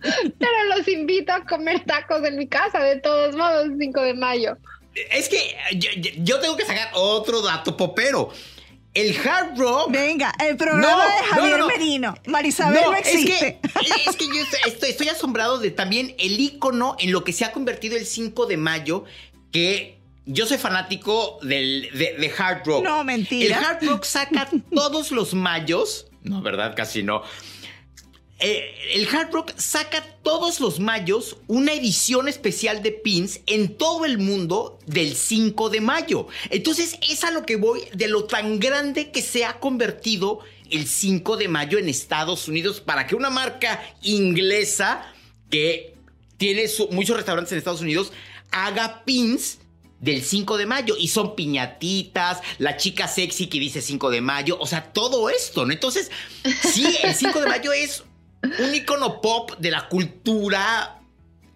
pero 0.01 0.75
los 0.75 0.87
invito 0.87 1.33
a 1.33 1.45
comer 1.45 1.81
tacos 1.85 2.23
en 2.23 2.35
mi 2.35 2.47
casa, 2.47 2.79
de 2.79 2.99
todos 2.99 3.35
modos, 3.35 3.67
5 3.77 4.01
de 4.01 4.13
mayo. 4.15 4.57
Es 5.11 5.29
que 5.29 5.55
yo, 6.23 6.39
tengo 6.39 6.55
que 6.55 6.65
sacar 6.65 6.89
otro 6.93 7.41
dato 7.41 7.75
popero. 7.75 8.31
El 8.93 9.15
hard 9.17 9.57
rock. 9.57 9.91
Venga, 9.91 10.33
el 10.39 10.55
programa 10.55 11.05
de 11.05 11.23
Javier 11.29 11.63
Merino. 11.65 12.15
Marisabel 12.27 12.81
no, 12.81 12.93
existe. 12.95 13.59
Es 14.07 14.15
que, 14.15 14.25
yo 14.25 14.87
estoy, 14.87 15.09
asombrado 15.09 15.59
de 15.59 15.71
también 15.71 16.15
el 16.17 16.39
icono 16.39 16.95
en 16.99 17.11
lo 17.11 17.25
que 17.25 17.33
se 17.33 17.43
ha 17.43 17.51
convertido 17.51 17.97
el 17.97 18.05
5 18.05 18.45
de 18.45 18.55
mayo, 18.55 19.03
que 19.51 19.99
yo 20.25 20.45
soy 20.45 20.57
fanático 20.57 21.39
del, 21.41 21.89
de, 21.93 22.33
hard 22.37 22.65
rock. 22.65 22.85
No, 22.85 23.03
mentira. 23.03 23.57
El 23.57 23.65
hard 23.65 23.85
rock 23.85 24.05
saca 24.05 24.49
todos 24.73 25.11
los 25.11 25.33
mayos. 25.33 26.07
No, 26.23 26.41
¿verdad? 26.41 26.73
Casi 26.73 27.03
no. 27.03 27.21
Eh, 28.39 28.75
el 28.93 29.07
Hard 29.07 29.31
Rock 29.31 29.53
saca 29.55 30.03
todos 30.21 30.59
los 30.59 30.81
mayos 30.81 31.37
una 31.47 31.71
edición 31.71 32.27
especial 32.27 32.83
de 32.83 32.91
pins 32.91 33.39
en 33.45 33.77
todo 33.77 34.03
el 34.03 34.17
mundo 34.17 34.77
del 34.85 35.15
5 35.15 35.69
de 35.69 35.79
mayo. 35.79 36.27
Entonces 36.49 36.97
es 37.09 37.23
a 37.23 37.31
lo 37.31 37.45
que 37.45 37.55
voy 37.55 37.83
de 37.93 38.09
lo 38.09 38.25
tan 38.25 38.59
grande 38.59 39.11
que 39.11 39.21
se 39.21 39.45
ha 39.45 39.59
convertido 39.59 40.39
el 40.69 40.85
5 40.85 41.37
de 41.37 41.47
mayo 41.47 41.77
en 41.77 41.87
Estados 41.87 42.49
Unidos 42.49 42.81
para 42.81 43.07
que 43.07 43.15
una 43.15 43.29
marca 43.29 43.81
inglesa 44.01 45.13
que 45.49 45.95
tiene 46.37 46.65
muchos 46.91 47.15
restaurantes 47.15 47.53
en 47.53 47.59
Estados 47.59 47.81
Unidos 47.81 48.11
haga 48.51 49.05
pins 49.05 49.59
del 50.01 50.21
5 50.21 50.57
de 50.57 50.65
mayo 50.65 50.95
y 50.99 51.07
son 51.07 51.35
piñatitas, 51.35 52.41
la 52.57 52.75
chica 52.75 53.07
sexy 53.07 53.47
que 53.47 53.59
dice 53.59 53.81
5 53.81 54.09
de 54.09 54.19
mayo, 54.19 54.57
o 54.59 54.67
sea, 54.67 54.91
todo 54.91 55.29
esto, 55.29 55.65
¿no? 55.65 55.71
Entonces, 55.71 56.11
sí, 56.73 56.85
el 57.01 57.15
5 57.15 57.39
de 57.39 57.47
mayo 57.47 57.71
es 57.71 58.03
un 58.43 58.75
icono 58.75 59.21
pop 59.21 59.51
de 59.59 59.71
la 59.71 59.87
cultura 59.87 60.99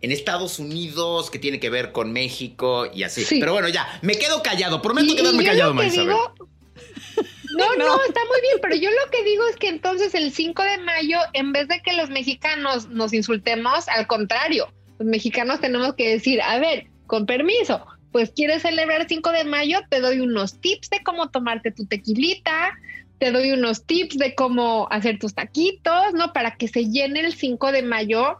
en 0.01 0.11
Estados 0.11 0.59
Unidos 0.59 1.29
que 1.29 1.39
tiene 1.39 1.59
que 1.59 1.69
ver 1.69 1.91
con 1.91 2.11
México 2.11 2.87
y 2.93 3.03
así. 3.03 3.25
Pero 3.39 3.53
bueno, 3.53 3.69
ya, 3.69 3.99
me 4.01 4.17
quedo 4.17 4.41
callado. 4.41 4.81
Prometo 4.81 5.15
quedarme 5.15 5.43
callado, 5.43 5.73
Marisabel. 5.73 6.15
no, 7.57 7.75
no, 7.75 8.01
está 8.03 8.21
muy 8.25 8.41
bien, 8.41 8.57
pero 8.61 8.75
yo 8.75 8.89
lo 8.89 9.11
que 9.11 9.23
digo 9.23 9.45
es 9.47 9.57
que 9.57 9.67
entonces 9.67 10.15
el 10.15 10.31
5 10.31 10.61
de 10.63 10.77
mayo, 10.79 11.19
en 11.33 11.51
vez 11.51 11.67
de 11.67 11.81
que 11.81 11.93
los 11.93 12.09
mexicanos 12.09 12.87
nos 12.89 13.13
insultemos, 13.13 13.87
al 13.89 14.07
contrario, 14.07 14.71
los 14.99 15.07
mexicanos 15.07 15.59
tenemos 15.59 15.93
que 15.95 16.09
decir, 16.09 16.41
a 16.41 16.59
ver, 16.59 16.87
con 17.07 17.25
permiso, 17.25 17.85
pues 18.11 18.31
quieres 18.31 18.61
celebrar 18.61 19.01
el 19.01 19.07
5 19.07 19.31
de 19.31 19.43
mayo, 19.43 19.79
te 19.89 19.99
doy 19.99 20.19
unos 20.19 20.59
tips 20.61 20.89
de 20.89 21.03
cómo 21.03 21.29
tomarte 21.29 21.71
tu 21.71 21.85
tequilita, 21.85 22.77
te 23.19 23.31
doy 23.31 23.51
unos 23.51 23.85
tips 23.85 24.17
de 24.17 24.33
cómo 24.33 24.87
hacer 24.91 25.19
tus 25.19 25.35
taquitos, 25.35 26.13
¿no? 26.13 26.33
Para 26.33 26.55
que 26.55 26.67
se 26.67 26.85
llene 26.85 27.19
el 27.19 27.33
5 27.33 27.71
de 27.71 27.83
mayo, 27.83 28.37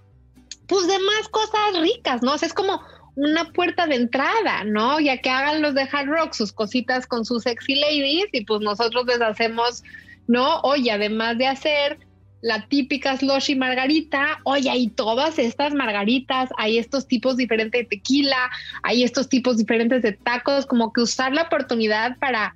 pues 0.67 0.87
de 0.87 0.97
más 0.99 1.27
cosas 1.29 1.79
ricas, 1.81 2.21
¿no? 2.23 2.33
O 2.33 2.37
sea, 2.37 2.47
es 2.47 2.53
como 2.53 2.81
una 3.15 3.51
puerta 3.51 3.85
de 3.85 3.95
entrada, 3.95 4.63
¿no? 4.63 4.99
Ya 4.99 5.17
que 5.17 5.29
hagan 5.29 5.61
los 5.61 5.73
de 5.73 5.87
Hard 5.91 6.07
Rock 6.07 6.33
sus 6.33 6.53
cositas 6.53 7.05
con 7.05 7.25
sus 7.25 7.43
sexy 7.43 7.75
ladies 7.75 8.29
y 8.31 8.45
pues 8.45 8.61
nosotros 8.61 9.05
les 9.05 9.21
hacemos, 9.21 9.83
¿no? 10.27 10.61
Oye, 10.61 10.91
además 10.91 11.37
de 11.37 11.47
hacer 11.47 11.99
la 12.41 12.67
típica 12.67 13.17
slushy 13.17 13.55
margarita, 13.55 14.39
oye, 14.45 14.69
hay 14.69 14.87
todas 14.87 15.39
estas 15.39 15.73
margaritas, 15.73 16.49
hay 16.57 16.77
estos 16.77 17.05
tipos 17.07 17.35
diferentes 17.35 17.81
de 17.81 17.87
tequila, 17.87 18.49
hay 18.83 19.03
estos 19.03 19.27
tipos 19.27 19.57
diferentes 19.57 20.01
de 20.01 20.13
tacos, 20.13 20.65
como 20.65 20.93
que 20.93 21.01
usar 21.01 21.33
la 21.33 21.43
oportunidad 21.43 22.17
para 22.17 22.55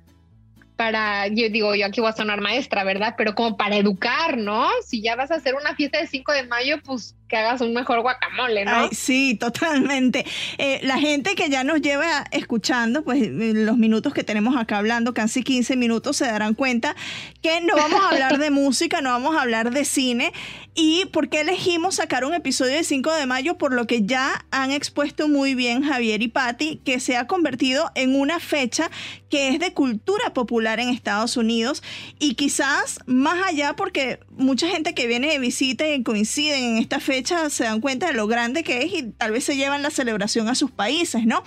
para, 0.76 1.28
yo 1.28 1.48
digo, 1.48 1.74
yo 1.74 1.86
aquí 1.86 2.00
voy 2.00 2.10
a 2.10 2.14
sonar 2.14 2.40
maestra, 2.40 2.84
¿verdad? 2.84 3.14
Pero 3.16 3.34
como 3.34 3.56
para 3.56 3.76
educar, 3.76 4.36
¿no? 4.36 4.68
Si 4.84 5.02
ya 5.02 5.16
vas 5.16 5.30
a 5.30 5.36
hacer 5.36 5.54
una 5.54 5.74
fiesta 5.74 6.00
de 6.00 6.06
5 6.06 6.32
de 6.32 6.46
mayo, 6.46 6.76
pues 6.84 7.14
que 7.34 7.38
hagas 7.38 7.60
un 7.62 7.72
mejor 7.72 8.00
guacamole, 8.00 8.64
¿no? 8.64 8.88
sí, 8.92 9.34
totalmente. 9.34 10.24
Eh, 10.56 10.78
la 10.84 10.98
gente 10.98 11.34
que 11.34 11.48
ya 11.48 11.64
nos 11.64 11.82
lleva 11.82 12.24
escuchando, 12.30 13.02
pues 13.02 13.28
los 13.28 13.76
minutos 13.76 14.14
que 14.14 14.22
tenemos 14.22 14.56
acá 14.56 14.78
hablando, 14.78 15.14
casi 15.14 15.42
15 15.42 15.74
minutos, 15.74 16.16
se 16.16 16.26
darán 16.26 16.54
cuenta 16.54 16.94
que 17.42 17.60
no 17.60 17.74
vamos 17.74 18.00
a 18.04 18.10
hablar 18.10 18.38
de 18.38 18.50
música, 18.52 19.00
no 19.00 19.10
vamos 19.10 19.34
a 19.34 19.42
hablar 19.42 19.72
de 19.72 19.84
cine. 19.84 20.32
¿Y 20.76 21.06
por 21.06 21.28
qué 21.28 21.40
elegimos 21.40 21.96
sacar 21.96 22.24
un 22.24 22.34
episodio 22.34 22.74
de 22.74 22.84
5 22.84 23.12
de 23.12 23.26
mayo? 23.26 23.58
Por 23.58 23.72
lo 23.72 23.86
que 23.86 24.02
ya 24.02 24.44
han 24.50 24.70
expuesto 24.70 25.28
muy 25.28 25.54
bien 25.54 25.82
Javier 25.82 26.22
y 26.22 26.28
Patti, 26.28 26.80
que 26.84 27.00
se 27.00 27.16
ha 27.16 27.26
convertido 27.26 27.90
en 27.94 28.18
una 28.18 28.38
fecha 28.40 28.90
que 29.34 29.48
es 29.48 29.58
de 29.58 29.72
cultura 29.72 30.32
popular 30.32 30.78
en 30.78 30.88
Estados 30.88 31.36
Unidos 31.36 31.82
y 32.20 32.34
quizás 32.34 33.00
más 33.06 33.44
allá 33.44 33.74
porque 33.74 34.20
mucha 34.30 34.68
gente 34.68 34.94
que 34.94 35.08
viene 35.08 35.28
de 35.28 35.40
visita 35.40 35.88
y 35.88 36.04
coinciden 36.04 36.62
en 36.62 36.78
esta 36.78 37.00
fecha 37.00 37.23
se 37.24 37.64
dan 37.64 37.80
cuenta 37.80 38.06
de 38.06 38.12
lo 38.12 38.26
grande 38.26 38.62
que 38.62 38.82
es 38.82 38.92
y 38.92 39.02
tal 39.12 39.32
vez 39.32 39.44
se 39.44 39.56
llevan 39.56 39.82
la 39.82 39.90
celebración 39.90 40.48
a 40.48 40.54
sus 40.54 40.70
países, 40.70 41.26
¿no? 41.26 41.42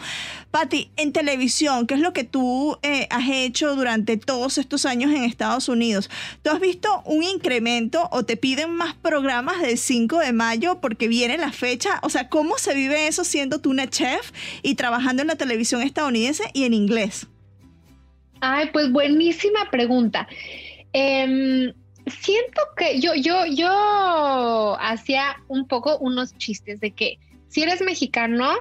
Patti, 0.52 0.92
en 0.98 1.14
televisión, 1.14 1.88
¿qué 1.88 1.94
es 1.94 2.00
lo 2.00 2.14
que 2.14 2.24
tú 2.24 2.78
eh, 2.82 3.08
has 3.10 3.30
hecho 3.30 3.76
durante 3.76 4.18
todos 4.18 4.58
estos 4.58 4.86
años 4.86 5.12
en 5.12 5.24
Estados 5.24 5.70
Unidos? 5.70 6.10
¿Tú 6.42 6.50
has 6.50 6.60
visto 6.60 7.02
un 7.06 7.24
incremento 7.24 8.10
o 8.12 8.24
te 8.24 8.38
piden 8.38 8.72
más 8.72 8.96
programas 8.96 9.62
del 9.62 9.78
5 9.78 10.20
de 10.20 10.34
mayo 10.34 10.80
porque 10.82 11.08
viene 11.08 11.38
la 11.38 11.52
fecha? 11.52 12.00
O 12.04 12.10
sea, 12.10 12.30
¿cómo 12.30 12.58
se 12.58 12.74
vive 12.74 13.08
eso 13.08 13.24
siendo 13.24 13.60
tú 13.60 13.70
una 13.70 13.90
chef 13.90 14.32
y 14.64 14.76
trabajando 14.76 15.22
en 15.22 15.28
la 15.28 15.36
televisión 15.36 15.82
estadounidense 15.82 16.44
y 16.54 16.64
en 16.64 16.74
inglés? 16.74 17.28
Ay, 18.42 18.70
pues 18.72 18.92
buenísima 18.92 19.70
pregunta. 19.72 20.28
Em, 20.94 21.74
siento 22.10 22.62
que 22.76 23.00
yo, 23.00 23.14
yo, 23.16 23.46
yo 23.46 24.78
hacía 24.80 25.38
un 25.48 25.68
poco 25.68 25.98
unos 25.98 26.36
chistes 26.38 26.80
de 26.80 26.92
que 26.92 27.20
si 27.48 27.64
eres 27.64 27.82
mexicano, 27.82 28.54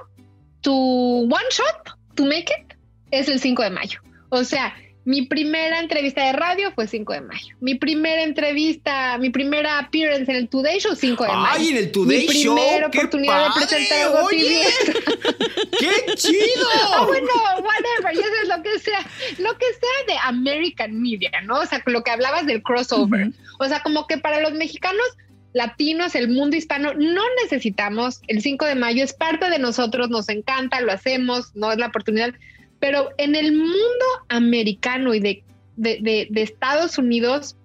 tu 0.61 1.23
one 1.23 1.49
shot, 1.51 1.97
to 2.15 2.25
make 2.25 2.53
it, 2.57 2.73
es 3.11 3.27
el 3.27 3.39
5 3.39 3.63
de 3.63 3.69
mayo. 3.69 4.01
O 4.29 4.43
sea, 4.43 4.75
mi 5.07 5.21
primera 5.21 5.79
entrevista 5.79 6.25
de 6.25 6.33
radio 6.33 6.69
fue 6.73 6.85
5 6.85 7.13
de 7.13 7.21
mayo. 7.21 7.55
Mi 7.61 7.75
primera 7.75 8.23
entrevista, 8.23 9.17
mi 9.17 9.29
primera 9.29 9.79
appearance 9.79 10.29
en 10.29 10.35
el 10.35 10.49
Today 10.49 10.81
Show, 10.81 10.97
5 10.97 11.23
de 11.23 11.29
mayo. 11.29 11.47
¡Ay, 11.49 11.69
en 11.69 11.77
el 11.77 11.91
Today 11.93 12.27
Show! 12.27 12.55
Mi 12.55 12.61
primera 12.61 12.87
oportunidad 12.87 13.45
de 13.45 13.51
presentar 13.55 13.99
algo 14.01 14.25
¡Oye! 14.25 14.63
¡Qué 15.79 16.13
chido! 16.15 16.67
oh, 16.97 17.05
bueno, 17.05 17.29
whatever, 17.55 18.15
y 18.15 18.19
eso 18.19 18.33
es 18.43 18.49
lo 18.49 18.61
que 18.61 18.79
sea, 18.79 18.99
lo 19.37 19.57
que 19.57 19.65
sea 19.67 20.13
de 20.13 20.19
American 20.25 21.01
Media, 21.01 21.31
¿no? 21.45 21.59
O 21.61 21.65
sea, 21.65 21.81
lo 21.85 22.03
que 22.03 22.11
hablabas 22.11 22.45
del 22.45 22.61
crossover. 22.61 23.31
O 23.59 23.65
sea, 23.65 23.81
como 23.83 24.07
que 24.07 24.17
para 24.17 24.41
los 24.41 24.55
mexicanos 24.55 25.07
latinos, 25.53 26.15
el 26.15 26.27
mundo 26.27 26.57
hispano, 26.57 26.93
no 26.95 27.23
necesitamos. 27.43 28.19
El 28.27 28.41
5 28.41 28.65
de 28.65 28.75
mayo 28.75 29.05
es 29.05 29.13
parte 29.13 29.49
de 29.49 29.57
nosotros, 29.57 30.09
nos 30.09 30.27
encanta, 30.27 30.81
lo 30.81 30.91
hacemos, 30.91 31.55
no 31.55 31.71
es 31.71 31.77
la 31.77 31.87
oportunidad 31.87 32.33
pero 32.79 33.09
en 33.17 33.35
el 33.35 33.53
mundo 33.53 34.05
americano 34.29 35.13
y 35.13 35.19
de, 35.19 35.43
de, 35.75 36.27
Estados 36.35 36.97
Unidos, 36.97 37.55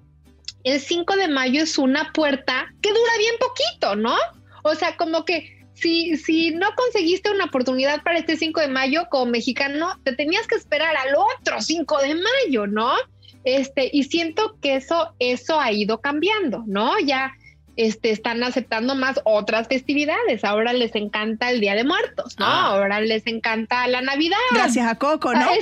el 0.65 0.81
5 0.81 1.17
de 1.17 1.29
mayo 1.29 1.63
es 1.63 1.79
una 1.79 2.13
puerta 2.13 2.73
que 2.81 2.91
dura 2.91 3.13
bien 3.19 3.35
poquito, 3.39 3.97
¿no? 3.97 4.17
O 4.63 4.75
sea, 4.75 4.97
como 4.97 5.25
que 5.25 5.67
si, 5.75 6.17
si 6.17 6.53
no 6.53 6.69
conseguiste 6.77 7.31
una 7.31 7.47
oportunidad 7.47 8.03
para 8.03 8.19
este 8.19 8.37
5 8.37 8.61
de 8.61 8.69
mayo 8.69 9.09
como 9.11 9.27
mexicano, 9.27 10.01
te 10.05 10.13
tenías 10.15 10.47
que 10.47 10.55
esperar 10.55 10.97
al 10.97 11.15
otro 11.15 11.61
5 11.61 11.99
de 11.99 12.15
mayo, 12.15 12.67
¿no? 12.67 12.93
Este, 13.45 13.91
y 13.93 14.05
siento 14.05 14.57
que 14.61 14.77
eso, 14.77 15.15
eso 15.19 15.59
ha 15.59 15.73
ido 15.73 16.01
cambiando, 16.01 16.63
¿no? 16.67 16.99
Ya 17.01 17.33
este, 17.77 18.11
están 18.11 18.43
aceptando 18.43 18.95
más 18.95 19.21
otras 19.25 19.69
festividades. 19.69 20.45
Ahora 20.45 20.73
les 20.73 20.95
encanta 20.95 21.51
el 21.51 21.61
Día 21.61 21.75
de 21.75 21.85
Muertos, 21.85 22.39
¿no? 22.39 22.47
Ah. 22.47 22.67
Ahora 22.67 23.01
les 23.01 23.27
encanta 23.27 23.87
la 23.89 24.03
Navidad. 24.03 24.37
Gracias 24.53 24.87
a 24.87 24.97
Coco, 24.97 25.33
¿no? 25.33 25.41
Ah, 25.41 25.55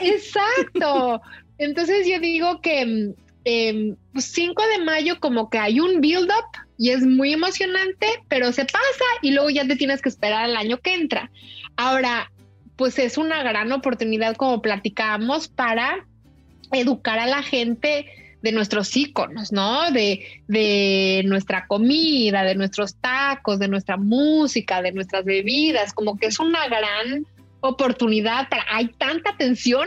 exacto. 0.00 1.20
Entonces 1.58 2.06
yo 2.08 2.18
digo 2.20 2.60
que 2.60 3.12
eh, 3.44 3.94
5 4.16 4.62
de 4.66 4.84
mayo 4.84 5.20
como 5.20 5.50
que 5.50 5.58
hay 5.58 5.80
un 5.80 6.00
build-up 6.00 6.44
y 6.78 6.90
es 6.90 7.02
muy 7.02 7.34
emocionante, 7.34 8.06
pero 8.28 8.52
se 8.52 8.64
pasa 8.64 9.04
y 9.20 9.32
luego 9.32 9.50
ya 9.50 9.66
te 9.66 9.76
tienes 9.76 10.00
que 10.00 10.08
esperar 10.08 10.44
al 10.44 10.56
año 10.56 10.78
que 10.78 10.94
entra. 10.94 11.30
Ahora, 11.76 12.32
pues 12.76 12.98
es 12.98 13.18
una 13.18 13.42
gran 13.42 13.70
oportunidad 13.72 14.36
como 14.36 14.62
platicábamos 14.62 15.48
para 15.48 16.06
educar 16.72 17.18
a 17.18 17.26
la 17.26 17.42
gente 17.42 18.06
de 18.42 18.52
nuestros 18.52 18.96
íconos, 18.96 19.52
¿no? 19.52 19.90
De, 19.90 20.42
de 20.48 21.22
nuestra 21.26 21.66
comida, 21.66 22.42
de 22.42 22.54
nuestros 22.54 22.96
tacos, 22.96 23.58
de 23.58 23.68
nuestra 23.68 23.96
música, 23.96 24.82
de 24.82 24.92
nuestras 24.92 25.24
bebidas, 25.24 25.92
como 25.92 26.18
que 26.18 26.26
es 26.26 26.38
una 26.38 26.66
gran 26.68 27.26
oportunidad 27.60 28.48
hay 28.70 28.88
tanta 28.88 29.36
tensión 29.36 29.86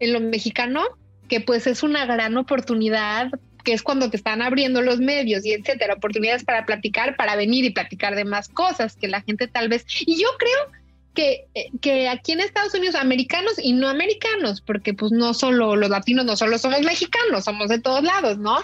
en 0.00 0.12
lo 0.12 0.20
mexicano 0.20 0.82
que 1.28 1.40
pues 1.40 1.66
es 1.66 1.82
una 1.82 2.04
gran 2.06 2.36
oportunidad 2.36 3.30
que 3.64 3.72
es 3.72 3.82
cuando 3.82 4.10
te 4.10 4.16
están 4.16 4.42
abriendo 4.42 4.82
los 4.82 4.98
medios 4.98 5.46
y 5.46 5.52
etcétera, 5.52 5.94
oportunidades 5.94 6.42
para 6.44 6.66
platicar, 6.66 7.14
para 7.16 7.36
venir 7.36 7.64
y 7.64 7.70
platicar 7.70 8.16
de 8.16 8.24
más 8.24 8.48
cosas 8.48 8.96
que 8.96 9.06
la 9.06 9.20
gente 9.20 9.46
tal 9.46 9.68
vez, 9.68 9.84
y 10.04 10.20
yo 10.20 10.28
creo 10.36 10.81
que, 11.14 11.46
que, 11.80 12.08
aquí 12.08 12.32
en 12.32 12.40
Estados 12.40 12.74
Unidos, 12.74 12.94
americanos 12.94 13.54
y 13.62 13.72
no 13.72 13.88
americanos, 13.88 14.60
porque 14.60 14.94
pues 14.94 15.12
no 15.12 15.34
solo 15.34 15.76
los 15.76 15.90
latinos, 15.90 16.24
no 16.24 16.36
solo 16.36 16.58
somos 16.58 16.80
mexicanos, 16.82 17.44
somos 17.44 17.68
de 17.68 17.80
todos 17.80 18.02
lados, 18.02 18.38
¿no? 18.38 18.58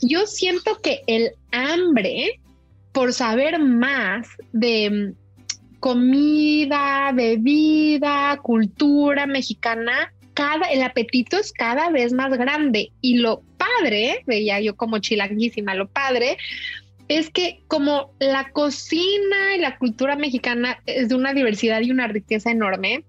Yo 0.00 0.26
siento 0.26 0.80
que 0.82 1.02
el 1.06 1.32
hambre 1.52 2.40
por 2.92 3.12
saber 3.12 3.58
más 3.58 4.28
de 4.52 4.90
mm, 4.90 5.78
comida, 5.80 7.10
bebida, 7.12 8.38
cultura 8.42 9.26
mexicana, 9.26 10.12
cada, 10.34 10.66
el 10.68 10.82
apetito 10.82 11.38
es 11.38 11.52
cada 11.52 11.90
vez 11.90 12.12
más 12.12 12.32
grande 12.38 12.92
y 13.00 13.16
lo 13.16 13.42
padre, 13.58 14.22
veía 14.26 14.60
yo 14.60 14.76
como 14.76 14.98
chilanguísima, 14.98 15.74
lo 15.74 15.88
padre 15.88 16.36
es 17.08 17.30
que 17.30 17.62
como 17.68 18.12
la 18.18 18.50
cocina 18.50 19.54
y 19.56 19.60
la 19.60 19.78
cultura 19.78 20.16
mexicana 20.16 20.78
es 20.86 21.08
de 21.08 21.14
una 21.14 21.34
diversidad 21.34 21.80
y 21.80 21.90
una 21.90 22.08
riqueza 22.08 22.50
enorme, 22.50 23.04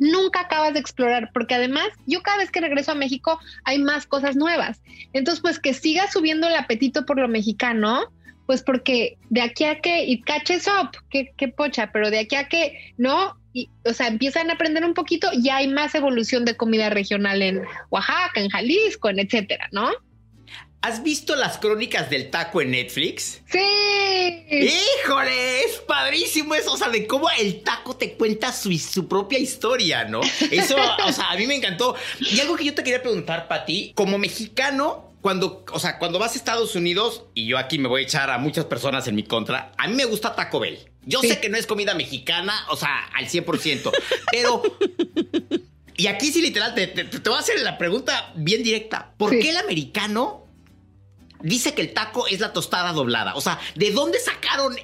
nunca 0.00 0.40
acabas 0.40 0.72
de 0.72 0.80
explorar, 0.80 1.30
porque 1.32 1.54
además 1.54 1.88
yo 2.06 2.22
cada 2.22 2.38
vez 2.38 2.50
que 2.50 2.60
regreso 2.60 2.92
a 2.92 2.96
México 2.96 3.38
hay 3.64 3.78
más 3.78 4.06
cosas 4.06 4.34
nuevas. 4.34 4.82
Entonces, 5.12 5.40
pues 5.40 5.60
que 5.60 5.74
siga 5.74 6.10
subiendo 6.10 6.48
el 6.48 6.56
apetito 6.56 7.04
por 7.06 7.20
lo 7.20 7.28
mexicano, 7.28 8.10
pues 8.46 8.62
porque 8.62 9.18
de 9.28 9.42
aquí 9.42 9.64
a 9.64 9.80
que 9.80 10.04
it 10.04 10.24
catches 10.24 10.66
up, 10.66 10.90
qué, 11.10 11.48
pocha, 11.48 11.92
pero 11.92 12.10
de 12.10 12.20
aquí 12.20 12.34
a 12.34 12.48
que 12.48 12.94
no, 12.96 13.36
y, 13.52 13.68
o 13.84 13.92
sea, 13.92 14.08
empiezan 14.08 14.50
a 14.50 14.54
aprender 14.54 14.84
un 14.84 14.94
poquito, 14.94 15.28
ya 15.38 15.58
hay 15.58 15.68
más 15.68 15.94
evolución 15.94 16.44
de 16.44 16.56
comida 16.56 16.90
regional 16.90 17.42
en 17.42 17.62
Oaxaca, 17.90 18.40
en 18.40 18.48
Jalisco, 18.48 19.10
en 19.10 19.20
etcétera, 19.20 19.68
¿no? 19.70 19.90
¿Has 20.82 21.02
visto 21.02 21.36
las 21.36 21.58
crónicas 21.58 22.08
del 22.08 22.30
taco 22.30 22.62
en 22.62 22.70
Netflix? 22.70 23.42
Sí. 23.50 23.58
Híjole, 24.50 25.64
es 25.64 25.76
padrísimo 25.86 26.54
eso, 26.54 26.72
o 26.72 26.76
sea, 26.78 26.88
de 26.88 27.06
cómo 27.06 27.28
el 27.38 27.62
taco 27.62 27.96
te 27.96 28.14
cuenta 28.14 28.50
su, 28.50 28.72
su 28.78 29.06
propia 29.06 29.38
historia, 29.38 30.06
¿no? 30.06 30.22
Eso, 30.50 30.76
o 31.06 31.12
sea, 31.12 31.32
a 31.32 31.36
mí 31.36 31.46
me 31.46 31.56
encantó. 31.56 31.96
Y 32.18 32.40
algo 32.40 32.56
que 32.56 32.64
yo 32.64 32.74
te 32.74 32.82
quería 32.82 33.02
preguntar, 33.02 33.46
Pati, 33.46 33.92
como 33.94 34.16
mexicano, 34.16 35.12
cuando, 35.20 35.66
o 35.70 35.78
sea, 35.78 35.98
cuando 35.98 36.18
vas 36.18 36.32
a 36.32 36.36
Estados 36.36 36.74
Unidos, 36.74 37.24
y 37.34 37.46
yo 37.46 37.58
aquí 37.58 37.78
me 37.78 37.86
voy 37.86 38.00
a 38.00 38.04
echar 38.04 38.30
a 38.30 38.38
muchas 38.38 38.64
personas 38.64 39.06
en 39.06 39.16
mi 39.16 39.24
contra, 39.24 39.72
a 39.76 39.86
mí 39.86 39.94
me 39.94 40.06
gusta 40.06 40.34
Taco 40.34 40.60
Bell. 40.60 40.78
Yo 41.04 41.20
sé 41.20 41.40
que 41.40 41.50
no 41.50 41.58
es 41.58 41.66
comida 41.66 41.92
mexicana, 41.92 42.54
o 42.70 42.76
sea, 42.76 43.04
al 43.14 43.26
100%, 43.26 43.90
pero... 44.32 44.62
Y 45.96 46.06
aquí 46.06 46.32
sí, 46.32 46.40
literal, 46.40 46.74
te, 46.74 46.86
voy 47.26 47.34
a 47.34 47.40
hacer 47.40 47.60
la 47.60 47.76
pregunta 47.76 48.32
bien 48.34 48.62
directa. 48.62 49.12
¿Por 49.18 49.38
qué 49.38 49.50
el 49.50 49.58
americano 49.58 50.46
dice 51.42 51.74
que 51.74 51.82
el 51.82 51.92
taco 51.92 52.26
es 52.26 52.40
la 52.40 52.52
tostada 52.52 52.92
doblada. 52.92 53.34
O 53.34 53.40
sea, 53.40 53.58
¿de 53.74 53.90
dónde 53.92 54.18
sacaron 54.20 54.76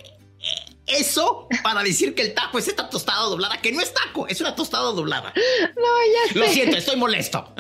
eso 0.86 1.48
para 1.64 1.82
decir 1.82 2.14
que 2.14 2.22
el 2.22 2.32
taco 2.34 2.58
es 2.60 2.68
esta 2.68 2.88
tostada 2.88 3.22
doblada, 3.22 3.60
que 3.60 3.72
no 3.72 3.80
es 3.80 3.92
taco, 3.92 4.28
es 4.28 4.40
una 4.40 4.54
tostada 4.54 4.92
doblada. 4.92 5.32
No, 5.75 5.82
ya 5.82 6.32
sé. 6.32 6.38
Lo 6.38 6.46
siento, 6.46 6.76
estoy 6.76 6.94
molesto. 6.96 7.52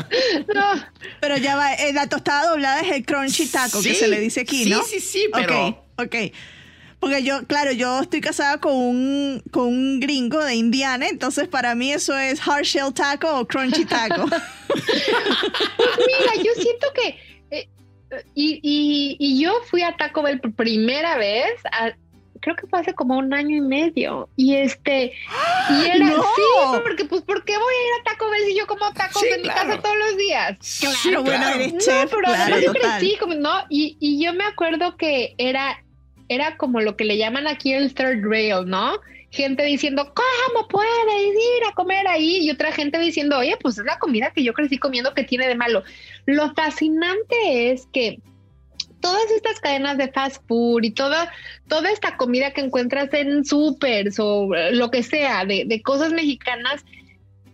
No. 0.54 0.86
Pero 1.20 1.36
ya 1.36 1.56
va, 1.56 1.74
eh, 1.74 1.92
la 1.92 2.08
tostada 2.08 2.48
doblada 2.50 2.82
es 2.82 2.92
el 2.92 3.04
crunchy 3.04 3.46
taco 3.46 3.82
que 3.82 3.88
Sí, 3.90 3.94
se 3.96 4.06
le 4.08 4.20
dice 4.20 4.42
aquí, 4.42 4.62
sí, 4.64 4.70
¿no? 4.70 4.82
sí, 4.84 5.00
sí, 5.00 5.26
pero- 5.32 5.68
Ok, 5.68 5.76
ok. 5.98 6.14
Porque 7.00 7.22
yo, 7.24 7.44
claro, 7.46 7.72
yo 7.72 8.00
estoy 8.00 8.20
casada 8.20 8.58
con 8.58 8.72
un, 8.74 9.42
con 9.50 9.66
un 9.66 10.00
gringo 10.00 10.42
de 10.42 10.54
Indiana, 10.54 11.08
entonces 11.08 11.46
para 11.46 11.74
mí 11.74 11.92
eso 11.92 12.16
es 12.18 12.40
hard 12.46 12.62
shell 12.64 12.94
taco 12.94 13.28
o 13.40 13.46
crunchy 13.46 13.84
taco. 13.84 14.24
Mira, 14.76 16.42
yo 16.42 16.52
siento 16.62 16.86
que. 16.94 17.35
Y, 18.34 18.60
y, 18.62 19.16
y 19.18 19.42
yo 19.42 19.52
fui 19.68 19.82
a 19.82 19.96
Taco 19.96 20.22
Bell 20.22 20.40
por 20.40 20.52
primera 20.54 21.16
vez, 21.16 21.46
a- 21.72 21.92
creo 22.40 22.54
que 22.54 22.66
fue 22.68 22.78
hace 22.78 22.94
como 22.94 23.16
un 23.18 23.34
año 23.34 23.56
y 23.56 23.60
medio. 23.60 24.28
Y 24.36 24.54
este. 24.54 25.12
Y 25.70 25.84
era. 25.86 26.06
¡No! 26.06 26.22
Sí, 26.22 26.80
porque, 26.84 27.04
pues, 27.06 27.22
¿por 27.22 27.44
qué 27.44 27.56
voy 27.56 27.74
a 27.74 27.86
ir 27.88 28.00
a 28.00 28.04
Taco 28.12 28.30
Bell 28.30 28.44
si 28.46 28.56
yo 28.56 28.66
como 28.66 28.92
tacos 28.92 29.20
Sí, 29.22 29.28
en 29.34 29.42
mi 29.42 29.48
casa 29.48 29.80
todos 29.82 29.96
los 29.96 30.16
días? 30.16 30.56
claro, 30.80 31.22
bueno, 31.22 31.38
claro. 31.44 31.54
eres 31.56 31.72
No, 31.72 31.78
chef, 31.80 32.10
pero 32.10 32.22
claro, 32.22 32.42
además 32.42 32.62
yo 32.64 32.72
crecí 32.72 33.16
como, 33.18 33.34
no, 33.34 33.64
y, 33.68 33.96
y 34.00 34.22
yo 34.24 34.32
me 34.34 34.44
acuerdo 34.44 34.96
que 34.96 35.34
era, 35.38 35.82
era 36.28 36.56
como 36.56 36.80
lo 36.80 36.96
que 36.96 37.04
le 37.04 37.16
llaman 37.18 37.48
aquí 37.48 37.72
el 37.72 37.94
third 37.94 38.22
rail, 38.24 38.66
¿no? 38.66 39.00
Gente 39.36 39.64
diciendo, 39.64 40.14
¿cómo 40.14 40.66
puedes 40.66 40.88
ir 40.88 41.64
a 41.68 41.74
comer 41.74 42.08
ahí? 42.08 42.38
Y 42.38 42.50
otra 42.50 42.72
gente 42.72 42.98
diciendo, 42.98 43.36
oye, 43.36 43.58
pues 43.60 43.76
es 43.76 43.84
la 43.84 43.98
comida 43.98 44.32
que 44.34 44.42
yo 44.42 44.54
crecí 44.54 44.78
comiendo 44.78 45.12
que 45.12 45.24
tiene 45.24 45.46
de 45.46 45.54
malo. 45.54 45.84
Lo 46.24 46.54
fascinante 46.54 47.70
es 47.70 47.86
que 47.92 48.18
todas 49.00 49.30
estas 49.30 49.60
cadenas 49.60 49.98
de 49.98 50.10
fast 50.10 50.42
food 50.48 50.84
y 50.84 50.90
toda, 50.90 51.30
toda 51.68 51.90
esta 51.90 52.16
comida 52.16 52.52
que 52.52 52.62
encuentras 52.62 53.12
en 53.12 53.44
supers 53.44 54.18
o 54.18 54.54
eh, 54.54 54.72
lo 54.72 54.90
que 54.90 55.02
sea 55.02 55.44
de, 55.44 55.64
de 55.66 55.82
cosas 55.82 56.12
mexicanas, 56.12 56.82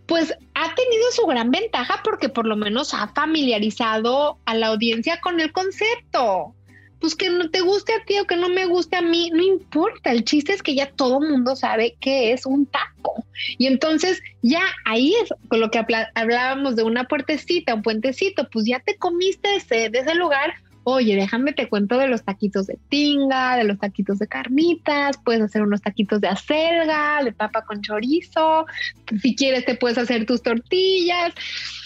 pues 0.07 0.33
ha 0.55 0.75
tenido 0.75 1.11
su 1.11 1.27
gran 1.27 1.51
ventaja 1.51 2.01
porque 2.05 2.29
por 2.29 2.47
lo 2.47 2.57
menos 2.57 2.95
ha 2.95 3.09
familiarizado 3.09 4.39
a 4.45 4.55
la 4.55 4.69
audiencia 4.69 5.21
con 5.21 5.41
el 5.41 5.53
concepto. 5.53 6.55
Pues 7.03 7.17
que 7.17 7.31
no 7.31 7.51
te 7.51 7.61
guste 7.63 7.93
a 7.93 8.05
ti 8.05 8.19
o 8.21 8.27
que 8.27 8.37
no 8.37 8.49
me 8.49 8.65
guste 8.65 8.97
a 8.97 9.03
mí, 9.03 9.31
no 9.35 9.43
importa. 9.43 10.13
El 10.13 10.25
chiste 10.25 10.53
es 10.53 10.63
que 10.63 10.77
ya 10.77 10.89
todo 10.93 11.21
mundo 11.21 11.57
sabe 11.57 11.97
qué 12.01 12.33
es 12.33 12.47
un 12.47 12.65
taco. 12.65 13.27
Y 13.59 13.67
entonces 13.67 14.23
ya 14.41 14.63
ahí 14.85 15.13
es 15.21 15.35
con 15.49 15.59
lo 15.59 15.73
que 15.73 15.85
hablábamos 16.15 16.77
de 16.77 16.85
una 16.85 17.05
puertecita, 17.09 17.75
un 17.75 17.83
puentecito, 17.83 18.49
pues 18.51 18.67
ya 18.67 18.79
te 18.79 18.97
comiste 18.97 19.57
ese, 19.57 19.91
de 19.91 19.99
ese 19.99 20.15
lugar. 20.15 20.55
Oye, 20.85 21.17
déjame 21.17 21.53
te 21.53 21.69
cuento 21.69 21.99
de 21.99 22.07
los 22.09 22.25
taquitos 22.25 22.69
de 22.69 22.79
tinga, 22.89 23.57
de 23.57 23.65
los 23.65 23.79
taquitos 23.79 24.21
de 24.21 24.27
carnitas, 24.29 25.17
puedes 25.25 25.43
hacer 25.43 25.63
unos 25.63 25.81
taquitos 25.81 26.21
de 26.21 26.29
acelga, 26.29 27.23
de 27.25 27.33
papa 27.33 27.65
con 27.65 27.83
chorizo, 27.83 28.67
si 29.21 29.37
quieres 29.37 29.65
te 29.65 29.77
puedes 29.77 29.99
hacer 29.99 30.25
tus 30.25 30.43
tortillas. 30.43 31.35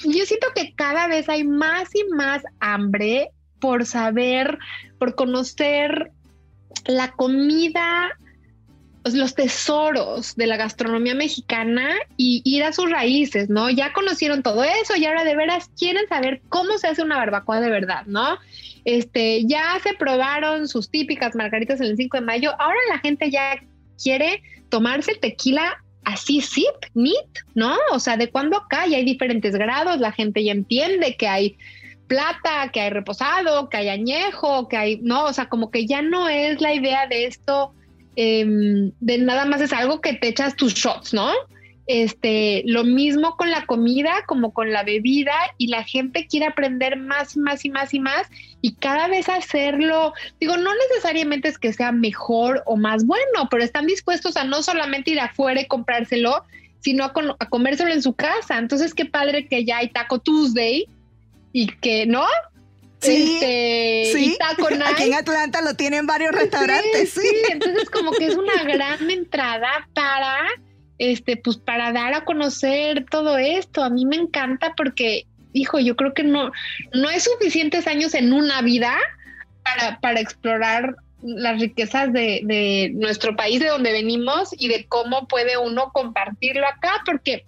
Yo 0.04 0.26
siento 0.26 0.48
que 0.54 0.74
cada 0.74 1.08
vez 1.08 1.28
hay 1.28 1.44
más 1.44 1.94
y 1.94 2.04
más 2.14 2.42
hambre 2.60 3.32
por 3.66 3.84
saber, 3.84 4.58
por 4.96 5.16
conocer 5.16 6.12
la 6.86 7.10
comida, 7.10 8.16
pues, 9.02 9.16
los 9.16 9.34
tesoros 9.34 10.36
de 10.36 10.46
la 10.46 10.56
gastronomía 10.56 11.16
mexicana 11.16 11.96
y 12.16 12.42
ir 12.44 12.62
a 12.62 12.72
sus 12.72 12.88
raíces, 12.88 13.50
¿no? 13.50 13.68
Ya 13.68 13.92
conocieron 13.92 14.44
todo 14.44 14.62
eso 14.62 14.94
y 14.96 15.04
ahora 15.04 15.24
de 15.24 15.34
veras 15.34 15.68
quieren 15.76 16.06
saber 16.06 16.42
cómo 16.48 16.78
se 16.78 16.86
hace 16.86 17.02
una 17.02 17.16
barbacoa 17.16 17.60
de 17.60 17.70
verdad, 17.70 18.06
¿no? 18.06 18.38
Este, 18.84 19.44
ya 19.46 19.76
se 19.82 19.94
probaron 19.94 20.68
sus 20.68 20.88
típicas 20.88 21.34
margaritas 21.34 21.80
en 21.80 21.86
el 21.86 21.96
5 21.96 22.18
de 22.18 22.24
mayo, 22.24 22.52
ahora 22.60 22.78
la 22.88 23.00
gente 23.00 23.32
ya 23.32 23.60
quiere 24.00 24.44
tomarse 24.68 25.16
tequila 25.16 25.82
así 26.04 26.40
sip, 26.40 26.86
neat, 26.94 27.26
¿no? 27.56 27.74
O 27.90 27.98
sea, 27.98 28.16
de 28.16 28.30
cuando 28.30 28.58
acá 28.58 28.86
ya 28.86 28.98
hay 28.98 29.04
diferentes 29.04 29.56
grados, 29.56 29.98
la 29.98 30.12
gente 30.12 30.44
ya 30.44 30.52
entiende 30.52 31.16
que 31.16 31.26
hay 31.26 31.58
plata, 32.06 32.70
que 32.72 32.80
hay 32.80 32.90
reposado, 32.90 33.68
que 33.68 33.76
hay 33.76 33.88
añejo, 33.88 34.68
que 34.68 34.76
hay, 34.76 35.00
no, 35.02 35.24
o 35.24 35.32
sea, 35.32 35.48
como 35.48 35.70
que 35.70 35.86
ya 35.86 36.02
no 36.02 36.28
es 36.28 36.60
la 36.60 36.74
idea 36.74 37.06
de 37.06 37.26
esto, 37.26 37.72
em, 38.16 38.92
de 39.00 39.18
nada 39.18 39.44
más 39.44 39.60
es 39.60 39.72
algo 39.72 40.00
que 40.00 40.14
te 40.14 40.28
echas 40.28 40.56
tus 40.56 40.74
shots, 40.74 41.12
¿no? 41.12 41.30
Este, 41.86 42.64
lo 42.66 42.82
mismo 42.82 43.36
con 43.36 43.52
la 43.52 43.64
comida 43.64 44.24
como 44.26 44.52
con 44.52 44.72
la 44.72 44.82
bebida 44.82 45.34
y 45.56 45.68
la 45.68 45.84
gente 45.84 46.26
quiere 46.26 46.46
aprender 46.46 46.96
más 46.96 47.36
y 47.36 47.38
más 47.38 47.64
y 47.64 47.70
más 47.70 47.94
y 47.94 48.00
más 48.00 48.26
y 48.60 48.74
cada 48.74 49.06
vez 49.06 49.28
hacerlo, 49.28 50.12
digo, 50.40 50.56
no 50.56 50.72
necesariamente 50.88 51.46
es 51.46 51.58
que 51.58 51.72
sea 51.72 51.92
mejor 51.92 52.64
o 52.66 52.76
más 52.76 53.06
bueno, 53.06 53.48
pero 53.52 53.62
están 53.62 53.86
dispuestos 53.86 54.36
a 54.36 54.42
no 54.42 54.64
solamente 54.64 55.12
ir 55.12 55.20
afuera 55.20 55.60
y 55.60 55.66
comprárselo, 55.66 56.44
sino 56.80 57.04
a, 57.04 57.12
a 57.38 57.48
comérselo 57.48 57.92
en 57.92 58.02
su 58.02 58.14
casa. 58.14 58.58
Entonces, 58.58 58.92
qué 58.92 59.04
padre 59.04 59.46
que 59.46 59.64
ya 59.64 59.78
hay 59.78 59.88
Taco 59.88 60.18
Tuesday 60.18 60.88
y 61.56 61.68
que, 61.68 62.04
¿no? 62.04 62.26
Sí, 63.00 63.38
Este, 63.40 64.10
Sí, 64.12 64.36
y 64.36 64.82
aquí 64.84 65.04
en 65.04 65.14
Atlanta 65.14 65.62
lo 65.62 65.72
tienen 65.72 66.06
varios 66.06 66.32
restaurantes, 66.32 67.14
sí. 67.14 67.20
Sí, 67.22 67.36
entonces 67.50 67.88
como 67.88 68.12
que 68.12 68.26
es 68.26 68.36
una 68.36 68.62
gran 68.64 69.10
entrada 69.10 69.88
para, 69.94 70.36
este, 70.98 71.38
pues 71.38 71.56
para 71.56 71.92
dar 71.92 72.12
a 72.12 72.26
conocer 72.26 73.06
todo 73.10 73.38
esto. 73.38 73.82
A 73.82 73.88
mí 73.88 74.04
me 74.04 74.16
encanta 74.16 74.74
porque, 74.76 75.24
hijo, 75.54 75.78
yo 75.78 75.96
creo 75.96 76.12
que 76.12 76.24
no, 76.24 76.52
no 76.92 77.08
hay 77.08 77.20
suficientes 77.20 77.86
años 77.86 78.12
en 78.12 78.34
una 78.34 78.60
vida 78.60 78.94
para, 79.64 79.98
para 80.00 80.20
explorar 80.20 80.94
las 81.22 81.58
riquezas 81.58 82.12
de, 82.12 82.42
de 82.44 82.90
nuestro 82.96 83.34
país, 83.34 83.60
de 83.60 83.68
donde 83.68 83.92
venimos 83.92 84.50
y 84.52 84.68
de 84.68 84.84
cómo 84.88 85.26
puede 85.26 85.56
uno 85.56 85.90
compartirlo 85.94 86.66
acá, 86.66 87.02
porque 87.06 87.46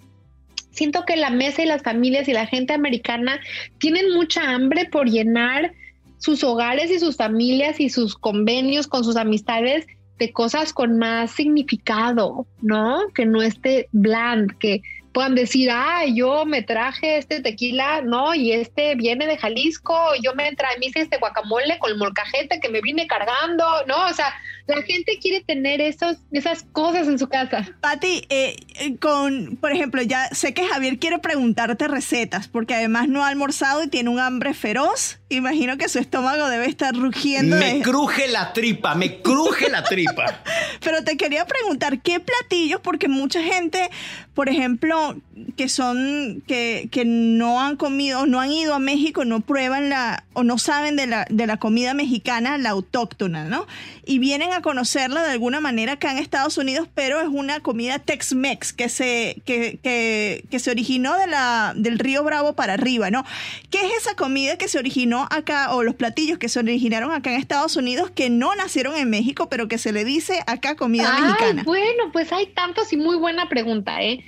siento 0.79 1.05
que 1.05 1.17
la 1.17 1.31
mesa 1.31 1.63
y 1.63 1.67
las 1.67 1.83
familias 1.83 2.29
y 2.29 2.33
la 2.33 2.47
gente 2.47 2.73
americana 2.73 3.41
tienen 3.79 4.15
mucha 4.15 4.51
hambre 4.51 4.87
por 4.87 5.11
llenar 5.11 5.73
sus 6.19 6.43
hogares 6.45 6.91
y 6.91 6.99
sus 6.99 7.17
familias 7.17 7.81
y 7.81 7.91
sus 7.91 8.17
convenios 8.17 8.87
con 8.87 9.05
sus 9.05 9.17
amistades 9.17 9.87
de 10.19 10.33
cosas 10.33 10.73
con 10.73 10.99
más 10.99 11.33
significado, 11.33 12.47
¿no? 12.61 13.09
Que 13.15 13.27
no 13.27 13.43
esté 13.43 13.89
bland, 13.93 14.57
que 14.59 14.83
puedan 15.13 15.35
decir, 15.35 15.69
ah, 15.73 16.05
yo 16.07 16.45
me 16.45 16.63
traje 16.63 17.19
este 17.19 17.41
tequila, 17.41 18.03
no, 18.03 18.35
y 18.35 18.53
este 18.53 18.95
viene 18.95 19.27
de 19.27 19.39
Jalisco, 19.39 19.97
yo 20.23 20.35
me 20.35 20.55
traje, 20.55 20.79
me 20.79 20.87
hice 20.87 21.01
este 21.01 21.19
guacamole 21.19 21.79
con 21.79 21.91
el 21.91 21.99
molcajete 21.99 22.61
que 22.61 22.69
me 22.69 22.81
vine 22.81 23.07
cargando, 23.07 23.65
¿no? 23.87 24.07
O 24.07 24.13
sea, 24.13 24.33
la 24.69 24.83
gente 24.83 25.19
quiere 25.21 25.43
tener 25.43 25.81
esos, 25.81 26.19
esas 26.31 26.63
cosas 26.73 27.09
en 27.09 27.19
su 27.19 27.29
casa. 27.29 27.67
Pati, 27.81 28.25
eh, 28.29 28.57
eh, 28.81 28.97
con, 28.99 29.57
por 29.61 29.73
ejemplo, 29.73 30.03
ya 30.03 30.29
sé 30.29 30.53
que 30.55 30.67
Javier 30.67 30.99
quiere 30.99 31.19
preguntarte 31.19 31.89
recetas, 31.89 32.49
porque 32.49 32.75
además 32.75 33.09
no 33.09 33.25
ha 33.25 33.29
almorzado 33.29 33.83
y 33.83 33.89
tiene 33.89 34.11
un 34.11 34.21
hambre 34.21 34.53
feroz. 34.55 35.19
Imagino 35.31 35.77
que 35.79 35.89
su 35.89 35.99
estómago 35.99 36.49
debe 36.49 36.67
estar 36.67 36.95
rugiendo. 36.95 37.57
Me 37.57 37.75
de- 37.75 37.83
cruje 37.83 38.29
la 38.29 38.53
tripa, 38.53 38.95
me 38.95 39.21
cruje 39.23 39.69
la 39.71 39.83
tripa. 39.85 40.43
Pero 40.85 41.03
te 41.03 41.17
quería 41.17 41.47
preguntar, 41.47 42.01
¿qué 42.01 42.21
platillos? 42.21 42.81
Porque 42.83 43.09
mucha 43.09 43.43
gente, 43.43 43.91
por 44.35 44.49
ejemplo, 44.49 45.17
que 45.57 45.69
son, 45.69 46.43
que, 46.47 46.89
que 46.91 47.05
no 47.05 47.61
han 47.61 47.77
comido, 47.77 48.27
no 48.27 48.41
han 48.41 48.53
ido 48.53 48.75
a 48.75 48.79
México, 48.79 49.25
no 49.25 49.41
prueban 49.41 49.89
la, 49.89 50.25
o 50.35 50.45
no 50.45 50.59
saben 50.59 50.97
de 50.97 51.07
la, 51.07 51.27
de 51.31 51.47
la 51.47 51.57
comida 51.59 51.95
mexicana, 51.95 52.59
la 52.59 52.71
autóctona, 52.71 53.45
¿no? 53.45 53.67
Y 54.07 54.19
vienen 54.19 54.53
a 54.53 54.58
conocerla 54.63 55.23
de 55.23 55.33
alguna 55.33 55.61
manera 55.61 55.93
acá 55.95 56.13
en 56.13 56.19
Estados 56.19 56.59
Unidos, 56.59 56.89
pero 56.95 57.21
es 57.21 57.29
una 57.29 57.61
comida 57.61 57.99
Tex-Mex 57.99 58.73
que 58.73 58.89
se, 58.89 59.43
que, 59.45 59.79
que, 59.83 60.45
que 60.51 60.59
se 60.59 60.71
originó 60.71 61.17
de 61.17 61.27
la, 61.27 61.73
del 61.77 61.99
río 61.99 62.25
Bravo 62.25 62.55
para 62.55 62.75
arriba, 62.75 63.11
¿no? 63.11 63.25
¿Qué 63.71 63.87
es 63.87 63.93
esa 63.99 64.15
comida 64.15 64.57
que 64.57 64.69
se 64.69 64.79
originó 64.79 65.27
acá, 65.31 65.75
o 65.75 65.83
los 65.83 65.95
platillos 65.95 66.39
que 66.39 66.49
se 66.49 66.59
originaron 66.59 67.13
acá 67.13 67.33
en 67.33 67.41
Estados 67.41 67.77
Unidos, 67.77 68.11
que 68.11 68.31
no 68.31 68.55
nacieron 68.55 68.97
en 68.97 69.11
México, 69.11 69.49
pero 69.49 69.69
que 69.69 69.79
se 69.79 69.93
le 69.93 70.05
dice 70.05 70.41
acá 70.47 70.77
comida 70.77 71.13
Ay, 71.15 71.23
mexicana? 71.23 71.63
bueno, 71.65 72.11
pues 72.13 72.33
hay 72.33 72.47
tantos 72.49 72.93
y 72.93 72.97
muy 72.97 73.17
buena 73.17 73.49
pregunta, 73.49 74.03
¿eh? 74.03 74.25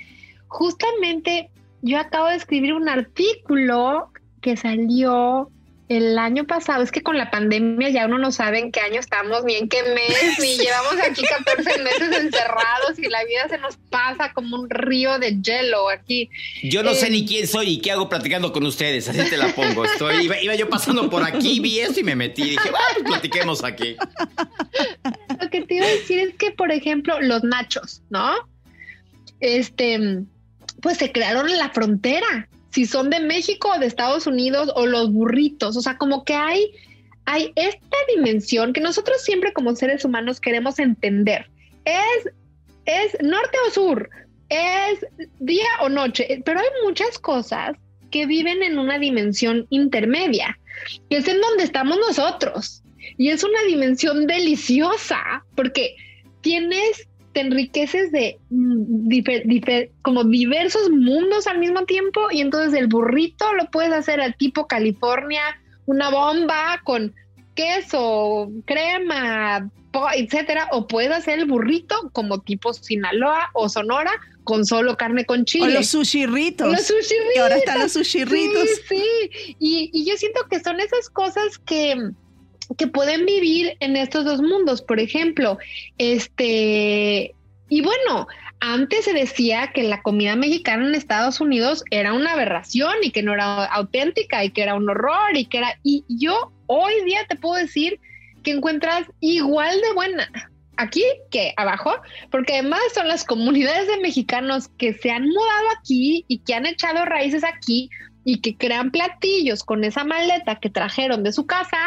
Justamente 0.47 1.49
yo 1.81 1.99
acabo 1.99 2.27
de 2.27 2.35
escribir 2.35 2.73
un 2.73 2.89
artículo 2.89 4.11
que 4.41 4.57
salió 4.57 5.49
el 5.97 6.17
año 6.17 6.45
pasado. 6.45 6.83
Es 6.83 6.91
que 6.91 7.01
con 7.03 7.17
la 7.17 7.29
pandemia 7.29 7.89
ya 7.89 8.05
uno 8.05 8.17
no 8.17 8.31
sabe 8.31 8.59
en 8.59 8.71
qué 8.71 8.79
año 8.79 8.99
estamos, 8.99 9.43
ni 9.43 9.55
en 9.55 9.67
qué 9.67 9.83
mes, 9.83 10.39
ni 10.39 10.57
llevamos 10.63 10.93
aquí 11.05 11.21
14 11.21 11.81
meses 11.83 12.17
encerrados 12.17 12.97
y 12.97 13.09
la 13.09 13.23
vida 13.25 13.49
se 13.49 13.57
nos 13.57 13.75
pasa 13.89 14.31
como 14.33 14.55
un 14.61 14.69
río 14.69 15.19
de 15.19 15.41
hielo 15.41 15.89
aquí. 15.89 16.29
Yo 16.63 16.81
no 16.83 16.91
Eh, 16.91 16.95
sé 16.95 17.09
ni 17.09 17.25
quién 17.25 17.45
soy 17.47 17.71
y 17.71 17.81
qué 17.81 17.91
hago 17.91 18.07
platicando 18.07 18.53
con 18.53 18.65
ustedes, 18.65 19.09
así 19.09 19.29
te 19.29 19.35
la 19.37 19.49
pongo. 19.49 19.83
Estoy, 19.83 20.25
iba, 20.25 20.41
iba 20.41 20.55
yo 20.55 20.69
pasando 20.69 21.09
por 21.09 21.23
aquí, 21.23 21.59
vi 21.59 21.79
esto 21.79 21.99
y 21.99 22.03
me 22.03 22.15
metí. 22.15 22.43
Dije, 22.51 22.71
va, 22.71 22.79
pues 22.93 23.03
platiquemos 23.05 23.63
aquí. 23.63 23.95
Lo 25.41 25.49
que 25.49 25.61
te 25.61 25.75
iba 25.75 25.85
a 25.85 25.89
decir 25.89 26.19
es 26.19 26.35
que, 26.35 26.51
por 26.51 26.71
ejemplo, 26.71 27.19
los 27.21 27.43
nachos, 27.43 28.01
¿no? 28.09 28.33
Este, 29.41 30.19
pues 30.81 30.97
se 30.97 31.11
crearon 31.11 31.49
en 31.49 31.57
la 31.57 31.69
frontera, 31.71 32.47
si 32.71 32.85
son 32.85 33.09
de 33.09 33.19
México 33.19 33.71
o 33.75 33.79
de 33.79 33.85
Estados 33.85 34.27
Unidos 34.27 34.71
o 34.75 34.85
los 34.85 35.11
burritos, 35.11 35.75
o 35.77 35.81
sea, 35.81 35.97
como 35.97 36.23
que 36.23 36.33
hay, 36.33 36.71
hay 37.25 37.51
esta 37.55 37.97
dimensión 38.15 38.73
que 38.73 38.81
nosotros 38.81 39.21
siempre 39.23 39.53
como 39.53 39.75
seres 39.75 40.05
humanos 40.05 40.39
queremos 40.39 40.79
entender, 40.79 41.49
es, 41.85 42.33
es 42.85 43.17
norte 43.21 43.57
o 43.67 43.71
sur, 43.71 44.09
es 44.49 45.05
día 45.39 45.69
o 45.81 45.89
noche, 45.89 46.41
pero 46.45 46.59
hay 46.59 46.67
muchas 46.83 47.17
cosas 47.19 47.75
que 48.11 48.25
viven 48.25 48.61
en 48.61 48.77
una 48.77 48.99
dimensión 48.99 49.65
intermedia, 49.69 50.59
que 51.09 51.17
es 51.17 51.27
en 51.27 51.41
donde 51.41 51.63
estamos 51.63 51.97
nosotros. 51.97 52.83
Y 53.17 53.29
es 53.29 53.43
una 53.43 53.63
dimensión 53.63 54.27
deliciosa, 54.27 55.43
porque 55.55 55.95
tienes, 56.41 57.07
te 57.33 57.41
enriqueces 57.41 58.11
de 58.11 58.39
mm, 58.49 59.09
como 60.01 60.23
diversos 60.23 60.89
mundos 60.89 61.47
al 61.47 61.59
mismo 61.59 61.85
tiempo, 61.85 62.27
y 62.31 62.41
entonces 62.41 62.79
el 62.79 62.87
burrito 62.87 63.53
lo 63.53 63.65
puedes 63.71 63.91
hacer 63.91 64.21
al 64.21 64.35
tipo 64.35 64.67
California, 64.67 65.41
una 65.85 66.09
bomba 66.09 66.81
con 66.83 67.13
queso, 67.55 68.49
crema, 68.65 69.69
etcétera, 70.15 70.67
o 70.71 70.87
puedes 70.87 71.11
hacer 71.11 71.39
el 71.39 71.45
burrito 71.45 72.09
como 72.13 72.41
tipo 72.41 72.73
Sinaloa 72.73 73.49
o 73.53 73.69
Sonora 73.69 74.11
con 74.43 74.65
solo 74.65 74.97
carne 74.97 75.25
con 75.25 75.45
chile. 75.45 75.65
O 75.65 75.69
los 75.69 75.87
sushirritos. 75.87 76.71
Los 76.71 76.87
sushirritos. 76.87 77.41
ahora 77.41 77.57
están 77.57 77.79
los 77.79 77.91
sushirritos. 77.91 78.67
Sí, 78.87 78.95
sí. 78.95 79.55
Y, 79.59 79.89
y 79.93 80.09
yo 80.09 80.17
siento 80.17 80.47
que 80.49 80.59
son 80.59 80.79
esas 80.79 81.09
cosas 81.09 81.57
que, 81.59 81.95
que 82.77 82.87
pueden 82.87 83.25
vivir 83.25 83.75
en 83.79 83.95
estos 83.97 84.25
dos 84.25 84.41
mundos. 84.41 84.81
Por 84.81 84.99
ejemplo, 84.99 85.57
este, 85.97 87.33
y 87.69 87.81
bueno, 87.81 88.27
antes 88.59 89.05
se 89.05 89.13
decía 89.13 89.71
que 89.73 89.83
la 89.83 90.01
comida 90.01 90.35
mexicana 90.35 90.87
en 90.87 90.95
Estados 90.95 91.41
Unidos 91.41 91.83
era 91.89 92.13
una 92.13 92.33
aberración 92.33 92.93
y 93.01 93.11
que 93.11 93.23
no 93.23 93.33
era 93.33 93.65
auténtica 93.65 94.43
y 94.43 94.51
que 94.51 94.61
era 94.61 94.75
un 94.75 94.89
horror 94.89 95.35
y 95.35 95.45
que 95.45 95.57
era, 95.59 95.79
y 95.83 96.03
yo 96.07 96.51
hoy 96.67 96.93
día 97.05 97.25
te 97.27 97.35
puedo 97.35 97.55
decir 97.55 97.99
que 98.43 98.51
encuentras 98.51 99.07
igual 99.19 99.81
de 99.81 99.93
buena 99.93 100.29
aquí 100.77 101.03
que 101.29 101.53
abajo, 101.57 101.93
porque 102.29 102.53
además 102.53 102.81
son 102.93 103.07
las 103.07 103.23
comunidades 103.23 103.87
de 103.87 103.99
mexicanos 103.99 104.67
que 104.77 104.93
se 104.93 105.11
han 105.11 105.27
mudado 105.27 105.67
aquí 105.79 106.25
y 106.27 106.39
que 106.39 106.53
han 106.53 106.65
echado 106.65 107.05
raíces 107.05 107.43
aquí 107.43 107.89
y 108.23 108.41
que 108.41 108.55
crean 108.55 108.91
platillos 108.91 109.63
con 109.63 109.83
esa 109.83 110.03
maleta 110.03 110.59
que 110.59 110.69
trajeron 110.69 111.23
de 111.23 111.33
su 111.33 111.45
casa 111.45 111.77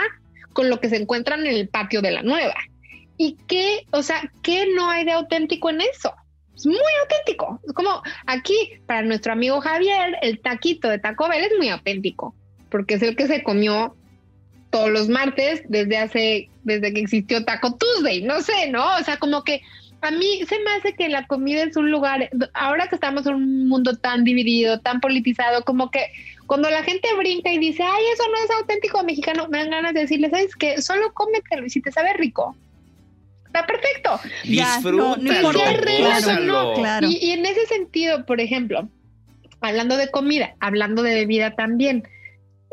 con 0.55 0.71
lo 0.71 0.81
que 0.81 0.89
se 0.89 0.97
encuentran 0.97 1.47
en 1.47 1.55
el 1.55 1.69
patio 1.69 2.01
de 2.01 2.13
la 2.13 2.23
nueva. 2.23 2.55
Y 3.19 3.37
que, 3.47 3.87
o 3.91 4.03
sea, 4.03 4.31
¿qué 4.43 4.67
no 4.75 4.89
hay 4.89 5.05
de 5.05 5.13
auténtico 5.13 5.69
en 5.69 5.83
eso? 5.83 6.15
Es 6.57 6.65
muy 6.65 6.77
auténtico. 7.03 7.61
Es 7.67 7.73
como 7.75 8.03
aquí, 8.27 8.55
para 8.87 9.03
nuestro 9.03 9.33
amigo 9.33 9.61
Javier, 9.61 10.17
el 10.23 10.41
taquito 10.41 10.89
de 10.89 10.99
Taco 10.99 11.29
Bell 11.29 11.45
es 11.45 11.53
muy 11.59 11.69
auténtico, 11.69 12.35
porque 12.71 12.95
es 12.95 13.03
el 13.03 13.17
que 13.17 13.27
se 13.27 13.43
comió 13.43 13.95
todos 14.71 14.91
los 14.91 15.09
martes 15.09 15.63
desde 15.69 15.99
hace, 15.99 16.51
desde 16.65 16.93
que 16.93 17.01
existió 17.01 17.45
Taco 17.45 17.77
Tuesday, 17.77 18.23
no 18.23 18.41
sé, 18.41 18.71
¿no? 18.71 18.97
O 18.97 19.03
sea, 19.05 19.19
como 19.19 19.45
que 19.45 19.63
a 20.01 20.11
mí 20.11 20.41
se 20.49 20.59
me 20.61 20.71
hace 20.73 20.95
que 20.95 21.09
la 21.09 21.27
comida 21.27 21.63
es 21.63 21.77
un 21.77 21.91
lugar, 21.91 22.29
ahora 22.53 22.89
que 22.89 22.97
estamos 22.97 23.27
en 23.27 23.35
un 23.35 23.69
mundo 23.69 23.97
tan 23.97 24.23
dividido, 24.25 24.81
tan 24.81 25.01
politizado, 25.01 25.65
como 25.65 25.91
que 25.91 26.13
cuando 26.47 26.71
la 26.71 26.83
gente 26.83 27.09
brinca 27.17 27.53
y 27.53 27.59
dice, 27.59 27.83
ay, 27.83 28.05
eso 28.13 28.23
no 28.29 28.45
es 28.45 28.51
auténtico 28.51 29.03
mexicano, 29.03 29.49
me 29.49 29.59
dan 29.59 29.71
ganas 29.71 29.95
de 29.95 30.01
decirle, 30.01 30.31
¿sabes 30.31 30.55
qué? 30.57 30.81
Solo 30.83 31.13
cómetelo 31.15 31.67
y 31.67 31.71
si 31.71 31.81
te 31.81 31.93
sabe 31.93 32.13
rico. 32.15 32.57
Está 33.47 33.67
perfecto. 33.67 34.21
No, 36.41 36.75
claro. 36.75 37.09
y, 37.09 37.17
y 37.17 37.31
en 37.31 37.47
ese 37.47 37.67
sentido, 37.67 38.27
por 38.27 38.41
ejemplo, 38.41 38.89
hablando 39.61 39.97
de 39.97 40.11
comida, 40.11 40.55
hablando 40.61 41.03
de 41.03 41.15
bebida 41.15 41.55
también, 41.55 42.05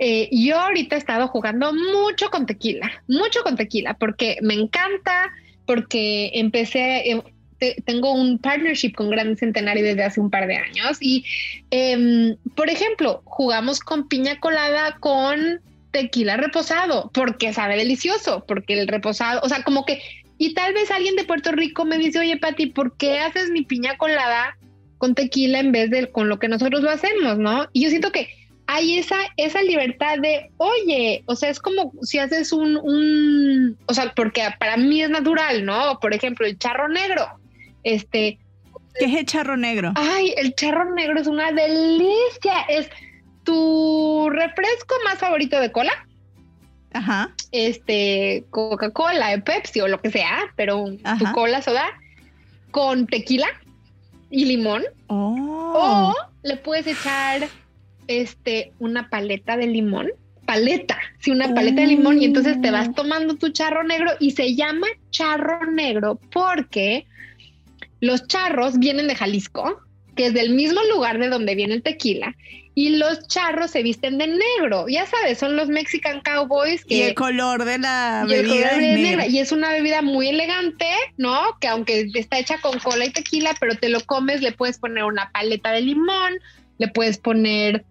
eh, 0.03 0.29
yo 0.31 0.59
ahorita 0.59 0.95
he 0.95 0.99
estado 0.99 1.27
jugando 1.27 1.71
mucho 1.73 2.31
con 2.31 2.47
tequila, 2.47 2.91
mucho 3.07 3.43
con 3.43 3.55
tequila, 3.55 3.93
porque 3.93 4.37
me 4.41 4.55
encanta, 4.55 5.31
porque 5.67 6.31
empecé, 6.33 7.21
eh, 7.61 7.75
tengo 7.85 8.11
un 8.11 8.39
partnership 8.39 8.93
con 8.93 9.09
Gran 9.09 9.37
Centenario 9.37 9.83
desde 9.83 10.03
hace 10.03 10.19
un 10.19 10.29
par 10.29 10.47
de 10.47 10.57
años 10.57 10.97
y, 10.99 11.23
em, 11.69 12.35
por 12.55 12.69
ejemplo, 12.69 13.21
jugamos 13.25 13.79
con 13.79 14.07
piña 14.07 14.39
colada 14.39 14.97
con 14.99 15.61
tequila 15.91 16.37
reposado, 16.37 17.11
porque 17.13 17.53
sabe 17.53 17.77
delicioso, 17.77 18.43
porque 18.47 18.79
el 18.79 18.87
reposado, 18.87 19.41
o 19.43 19.49
sea, 19.49 19.61
como 19.63 19.85
que, 19.85 20.01
y 20.37 20.53
tal 20.55 20.73
vez 20.73 20.89
alguien 20.89 21.15
de 21.15 21.23
Puerto 21.23 21.51
Rico 21.51 21.85
me 21.85 21.97
dice, 21.97 22.19
oye, 22.19 22.37
Pati, 22.37 22.67
¿por 22.67 22.97
qué 22.97 23.19
haces 23.19 23.51
mi 23.51 23.61
piña 23.61 23.97
colada 23.97 24.57
con 24.97 25.13
tequila 25.13 25.59
en 25.59 25.71
vez 25.71 25.91
de 25.91 26.11
con 26.11 26.29
lo 26.29 26.39
que 26.39 26.47
nosotros 26.47 26.81
lo 26.81 26.89
hacemos, 26.89 27.37
no? 27.37 27.67
Y 27.73 27.83
yo 27.83 27.89
siento 27.89 28.11
que 28.11 28.29
hay 28.65 28.97
esa, 28.97 29.17
esa 29.37 29.61
libertad 29.61 30.17
de, 30.19 30.49
oye, 30.57 31.23
o 31.25 31.35
sea, 31.35 31.49
es 31.49 31.59
como 31.59 31.91
si 32.01 32.19
haces 32.19 32.53
un, 32.53 32.77
un, 32.77 33.77
o 33.85 33.93
sea, 33.93 34.13
porque 34.15 34.43
para 34.59 34.77
mí 34.77 35.01
es 35.01 35.09
natural, 35.09 35.65
¿no? 35.65 35.99
Por 35.99 36.13
ejemplo, 36.13 36.47
el 36.47 36.57
charro 36.57 36.87
negro, 36.87 37.40
este... 37.83 38.39
¿Qué 38.99 39.05
es 39.05 39.15
el 39.15 39.25
charro 39.25 39.55
negro? 39.57 39.93
Ay, 39.95 40.33
el 40.37 40.53
charro 40.55 40.93
negro 40.93 41.19
es 41.19 41.27
una 41.27 41.51
delicia, 41.51 42.61
es 42.67 42.89
tu 43.43 44.29
refresco 44.29 44.95
más 45.05 45.17
favorito 45.17 45.59
de 45.59 45.71
cola. 45.71 45.91
Ajá. 46.93 47.33
Este, 47.51 48.45
Coca-Cola, 48.49 49.41
Pepsi 49.43 49.79
o 49.79 49.87
lo 49.87 50.01
que 50.01 50.11
sea, 50.11 50.39
pero 50.55 50.85
tu 51.19 51.31
cola 51.33 51.61
soda 51.61 51.85
con 52.71 53.07
tequila 53.07 53.47
y 54.29 54.45
limón. 54.45 54.83
Oh. 55.07 55.73
O 55.75 56.15
le 56.43 56.57
puedes 56.57 56.87
echar 56.87 57.47
este, 58.07 58.73
una 58.79 59.09
paleta 59.09 59.57
de 59.57 59.67
limón, 59.67 60.09
paleta, 60.45 60.97
sí, 61.19 61.31
una 61.31 61.53
paleta 61.53 61.81
de 61.81 61.87
limón 61.87 62.21
y 62.21 62.25
entonces 62.25 62.59
te 62.61 62.71
vas 62.71 62.89
oh. 62.89 62.93
tomando 62.93 63.35
tu 63.35 63.49
charro 63.49 63.83
negro 63.83 64.11
y 64.19 64.31
se 64.31 64.55
llama 64.55 64.87
charro 65.11 65.71
negro 65.71 66.19
porque 66.31 67.05
los 68.01 68.27
charros 68.27 68.77
vienen 68.79 69.07
de 69.07 69.15
Jalisco, 69.15 69.79
que 70.15 70.27
es 70.27 70.33
del 70.33 70.49
mismo 70.53 70.81
lugar 70.93 71.19
de 71.19 71.29
donde 71.29 71.55
viene 71.55 71.75
el 71.75 71.83
tequila, 71.83 72.35
y 72.73 72.97
los 72.97 73.27
charros 73.27 73.71
se 73.71 73.83
visten 73.83 74.17
de 74.17 74.27
negro. 74.27 74.87
Ya 74.87 75.05
sabes, 75.05 75.37
son 75.37 75.55
los 75.55 75.67
Mexican 75.67 76.21
Cowboys. 76.21 76.85
Que, 76.85 76.95
y 76.95 77.01
el 77.01 77.15
color 77.15 77.65
de 77.65 77.77
la 77.77 78.25
bebida 78.27 78.71
es 78.71 78.99
negra. 78.99 79.27
Y 79.27 79.39
es 79.39 79.51
una 79.51 79.71
bebida 79.71 80.01
muy 80.01 80.29
elegante, 80.29 80.87
¿no? 81.17 81.57
Que 81.59 81.67
aunque 81.67 82.09
está 82.13 82.39
hecha 82.39 82.59
con 82.61 82.79
cola 82.79 83.05
y 83.05 83.11
tequila, 83.11 83.55
pero 83.59 83.75
te 83.75 83.89
lo 83.89 83.99
comes, 84.01 84.41
le 84.41 84.53
puedes 84.53 84.79
poner 84.79 85.03
una 85.03 85.31
paleta 85.31 85.71
de 85.71 85.81
limón, 85.81 86.33
le 86.77 86.87
puedes 86.87 87.17
poner 87.17 87.85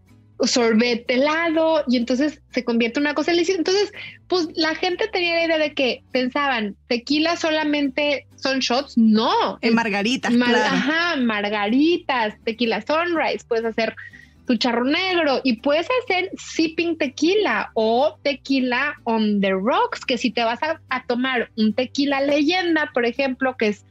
sorbete 0.45 1.15
helado 1.15 1.85
y 1.87 1.97
entonces 1.97 2.41
se 2.53 2.65
convierte 2.65 2.99
en 2.99 3.07
una 3.07 3.15
cosa 3.15 3.33
deliciosa. 3.33 3.59
Entonces, 3.59 3.93
pues 4.29 4.49
la 4.55 4.75
gente 4.75 5.09
tenía 5.09 5.35
la 5.35 5.45
idea 5.45 5.59
de 5.59 5.75
que 5.75 6.03
pensaban, 6.13 6.77
tequila 6.89 7.37
solamente 7.37 8.27
son 8.37 8.61
shots, 8.61 8.97
no. 8.97 9.59
En 9.61 9.75
margaritas, 9.75 10.33
Ajá, 10.33 11.17
margaritas, 11.17 12.35
tequila 12.45 12.83
sunrise, 12.83 13.45
puedes 13.47 13.65
hacer 13.65 13.95
tu 14.47 14.57
charro 14.57 14.85
negro 14.85 15.41
y 15.45 15.57
puedes 15.57 15.87
hacer 16.03 16.31
sipping 16.37 16.99
tequila 16.99 17.71
o 17.75 18.19
tequila 18.25 18.95
on 19.05 19.41
the 19.41 19.53
rocks, 19.53 20.05
que 20.05 20.19
si 20.19 20.31
te 20.31 20.43
vas 20.43 20.63
a, 20.63 20.81
a 20.89 21.05
tomar 21.05 21.51
un 21.57 21.73
tequila 21.73 22.21
leyenda, 22.21 22.91
por 22.93 23.07
ejemplo, 23.07 23.57
que 23.57 23.69
es 23.69 23.85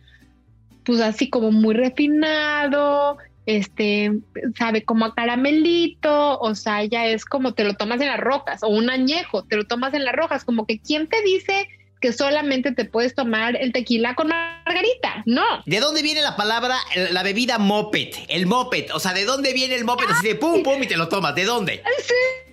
pues 0.84 1.02
así 1.02 1.30
como 1.30 1.52
muy 1.52 1.76
refinado, 1.76 3.20
este, 3.50 4.12
sabe 4.58 4.84
como 4.84 5.06
a 5.06 5.16
caramelito, 5.16 6.40
o 6.40 6.54
sea, 6.54 6.84
ya 6.84 7.08
es 7.08 7.26
como 7.26 7.56
te 7.56 7.64
lo 7.64 7.74
tomas 7.74 8.00
en 8.00 8.08
las 8.08 8.20
rocas, 8.20 8.62
o 8.62 8.68
un 8.68 8.92
añejo, 8.92 9.44
te 9.44 9.56
lo 9.56 9.66
tomas 9.66 9.96
en 9.96 10.06
las 10.06 10.14
rojas, 10.14 10.46
como 10.46 10.68
que 10.68 10.80
¿quién 10.80 11.08
te 11.08 11.22
dice 11.24 11.68
que 12.00 12.14
solamente 12.14 12.72
te 12.72 12.86
puedes 12.86 13.16
tomar 13.16 13.58
el 13.60 13.74
tequila 13.74 14.14
con 14.14 14.28
margarita? 14.28 15.24
No. 15.26 15.44
¿De 15.66 15.80
dónde 15.80 16.04
viene 16.04 16.22
la 16.22 16.36
palabra, 16.36 16.78
la 17.12 17.24
bebida 17.24 17.58
moped? 17.58 18.10
El 18.28 18.46
moped, 18.46 18.92
o 18.94 19.00
sea, 19.00 19.14
¿de 19.14 19.26
dónde 19.26 19.52
viene 19.54 19.74
el 19.74 19.84
moped? 19.84 20.06
Así 20.10 20.28
de 20.28 20.36
pum, 20.36 20.62
pum, 20.62 20.84
y 20.84 20.88
te 20.88 20.96
lo 20.96 21.10
tomas, 21.10 21.34
¿de 21.34 21.46
dónde? 21.46 21.84
Sí. 22.06 22.49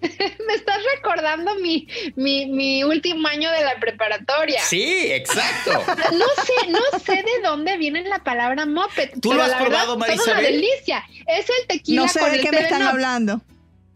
Me 0.46 0.54
estás 0.54 0.78
recordando 0.94 1.54
mi, 1.56 1.88
mi, 2.16 2.46
mi, 2.46 2.84
último 2.84 3.26
año 3.28 3.50
de 3.50 3.62
la 3.62 3.78
preparatoria. 3.80 4.60
Sí, 4.62 5.12
exacto. 5.12 5.82
No 6.16 6.26
sé, 6.44 6.70
no 6.70 6.98
sé 7.00 7.14
de 7.14 7.42
dónde 7.42 7.76
viene 7.76 8.02
la 8.02 8.22
palabra 8.22 8.64
moped. 8.64 9.10
¿Tú 9.20 9.34
lo 9.34 9.42
has 9.42 9.54
probado, 9.54 9.98
Marisa? 9.98 10.22
Es 10.22 10.28
una 10.28 10.40
delicia. 10.40 11.04
Es 11.26 11.46
el 11.48 11.66
tequila 11.66 12.02
no 12.02 12.08
sé 12.08 12.30
de 12.30 12.40
qué 12.40 12.50
me 12.50 12.60
están 12.60 12.82
hablando. 12.82 13.40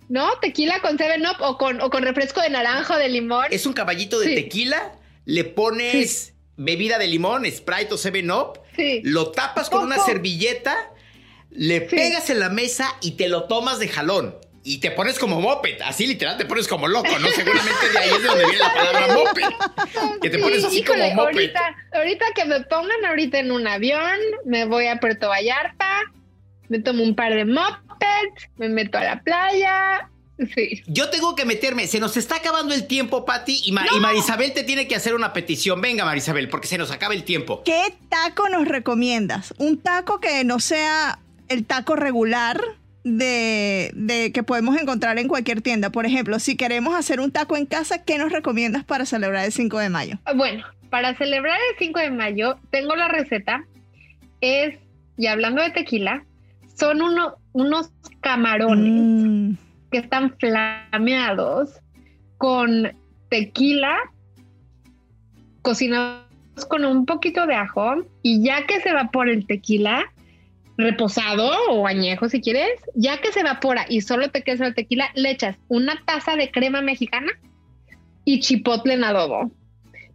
¿No? 0.09 0.39
Tequila 0.41 0.81
con 0.81 0.99
Seven 0.99 1.25
Up 1.27 1.37
o 1.41 1.57
con, 1.57 1.81
o 1.81 1.91
con 1.91 2.03
refresco 2.03 2.41
de 2.41 2.51
naranja 2.51 2.95
o 2.95 2.99
de 2.99 3.09
limón. 3.09 3.47
Es 3.51 3.65
un 3.65 3.73
caballito 3.73 4.19
de 4.19 4.35
tequila, 4.35 4.93
le 5.25 5.45
pones 5.45 6.35
bebida 6.57 6.99
de 6.99 7.07
limón, 7.07 7.51
Sprite 7.51 7.95
o 7.95 7.97
Seven 7.97 8.31
Up, 8.31 8.61
lo 9.05 9.31
tapas 9.31 9.71
con 9.71 9.85
una 9.85 9.99
servilleta, 9.99 10.77
le 11.51 11.81
pegas 11.81 12.29
en 12.31 12.41
la 12.41 12.49
mesa 12.49 12.95
y 13.01 13.13
te 13.13 13.29
lo 13.29 13.45
tomas 13.45 13.79
de 13.79 13.89
jalón 13.89 14.37
y 14.63 14.79
te 14.79 14.91
pones 14.91 15.19
como 15.19 15.41
moped, 15.41 15.81
así 15.83 16.07
literal 16.07 16.37
te 16.37 16.45
pones 16.45 16.69
como 16.69 16.87
loco, 16.87 17.19
¿no? 17.19 17.29
Seguramente 17.29 17.89
de 17.93 17.99
ahí 17.99 18.11
es 18.11 18.23
de 18.23 18.29
donde 18.29 18.45
viene 18.45 18.59
la 18.59 18.75
palabra 18.75 19.15
moped. 19.15 20.21
Que 20.21 20.31
te 20.31 20.39
pones 20.39 20.65
así 20.65 20.85
como 20.85 20.99
moped. 20.99 21.19
Ahorita, 21.19 21.77
ahorita 21.93 22.27
que 22.35 22.45
me 22.45 22.61
pongan 22.63 23.05
ahorita 23.07 23.39
en 23.39 23.53
un 23.53 23.67
avión, 23.67 24.19
me 24.45 24.67
voy 24.67 24.87
a 24.87 25.01
Puerto 25.01 25.29
Vallarta, 25.29 26.03
me 26.69 26.79
tomo 26.79 27.03
un 27.03 27.15
par 27.15 27.35
de 27.35 27.47
mopeds, 27.47 28.51
me 28.57 28.69
meto 28.69 28.99
a 28.99 29.05
la 29.05 29.23
playa, 29.23 30.11
Sí. 30.55 30.83
Yo 30.87 31.11
tengo 31.11 31.37
que 31.37 31.45
meterme. 31.45 31.87
Se 31.87 32.01
nos 32.01 32.17
está 32.17 32.37
acabando 32.37 32.75
el 32.75 32.87
tiempo, 32.87 33.27
Patti, 33.27 33.61
y, 33.65 33.73
Marisabel 33.73 34.55
te 34.55 34.65
tiene 34.65 34.89
que 34.89 34.97
hacer 34.97 35.15
una 35.15 35.35
petición. 35.35 35.83
Venga, 35.83 36.07
Marisabel, 36.07 36.49
porque 36.49 36.67
se 36.67 36.79
nos 36.79 36.91
acaba 36.91 37.13
el 37.13 37.25
tiempo. 37.25 37.63
¿Qué 37.63 37.95
taco 38.09 38.49
nos 38.49 38.67
recomiendas? 38.67 39.53
Un 39.59 39.83
taco 39.83 40.19
que 40.19 40.43
no 40.45 40.59
sea 40.59 41.19
el 41.49 41.67
taco 41.67 41.95
regular 41.95 42.59
de, 43.05 43.91
de, 43.95 44.33
que 44.33 44.43
podemos 44.43 44.81
encontrar 44.81 45.19
en 45.19 45.29
cualquier 45.29 45.63
tienda. 45.63 45.91
Por 45.91 46.07
ejemplo, 46.07 46.39
si 46.39 46.57
queremos 46.57 46.95
hacer 46.95 47.21
un 47.21 47.31
taco 47.31 47.57
en 47.57 47.67
casa, 47.67 48.05
¿qué 48.05 48.19
nos 48.19 48.33
recomiendas 48.33 48.85
para 48.85 49.07
celebrar 49.07 49.45
el 49.45 49.53
5 49.53 49.79
de 49.79 49.89
mayo? 49.89 50.19
Bueno, 50.35 50.65
para 50.91 51.17
celebrar 51.17 51.59
el 51.71 51.79
5 51.79 52.01
de 52.01 52.11
mayo, 52.11 52.59
tengo 52.71 52.97
la 52.97 53.09
receta. 53.09 53.65
Es, 54.41 54.79
y 55.17 55.27
hablando 55.27 55.63
de 55.63 55.71
tequila, 55.71 56.25
son 56.75 57.03
uno, 57.03 57.37
unos 57.53 57.91
camarones 58.21 58.93
mm. 58.93 59.55
que 59.91 59.99
están 59.99 60.37
flameados 60.39 61.81
con 62.39 62.93
tequila, 63.29 63.97
cocinados 65.63 66.25
con 66.69 66.85
un 66.85 67.07
poquito 67.07 67.47
de 67.47 67.55
ajo, 67.55 68.05
y 68.23 68.43
ya 68.43 68.67
que 68.67 68.81
se 68.81 68.91
evapora 68.91 69.31
el 69.31 69.47
tequila, 69.47 70.11
reposado 70.81 71.51
o 71.71 71.87
añejo 71.87 72.29
si 72.29 72.41
quieres, 72.41 72.71
ya 72.95 73.21
que 73.21 73.33
se 73.33 73.41
evapora 73.41 73.87
y 73.89 74.01
solo 74.01 74.31
te 74.31 74.43
queda 74.43 74.67
el 74.67 74.75
tequila, 74.75 75.11
le 75.15 75.31
echas 75.31 75.57
una 75.69 76.03
taza 76.05 76.37
de 76.37 76.51
crema 76.51 76.83
mexicana 76.83 77.33
y 78.25 78.41
chipotle 78.41 78.95
en 78.95 79.05
adobo. 79.05 79.51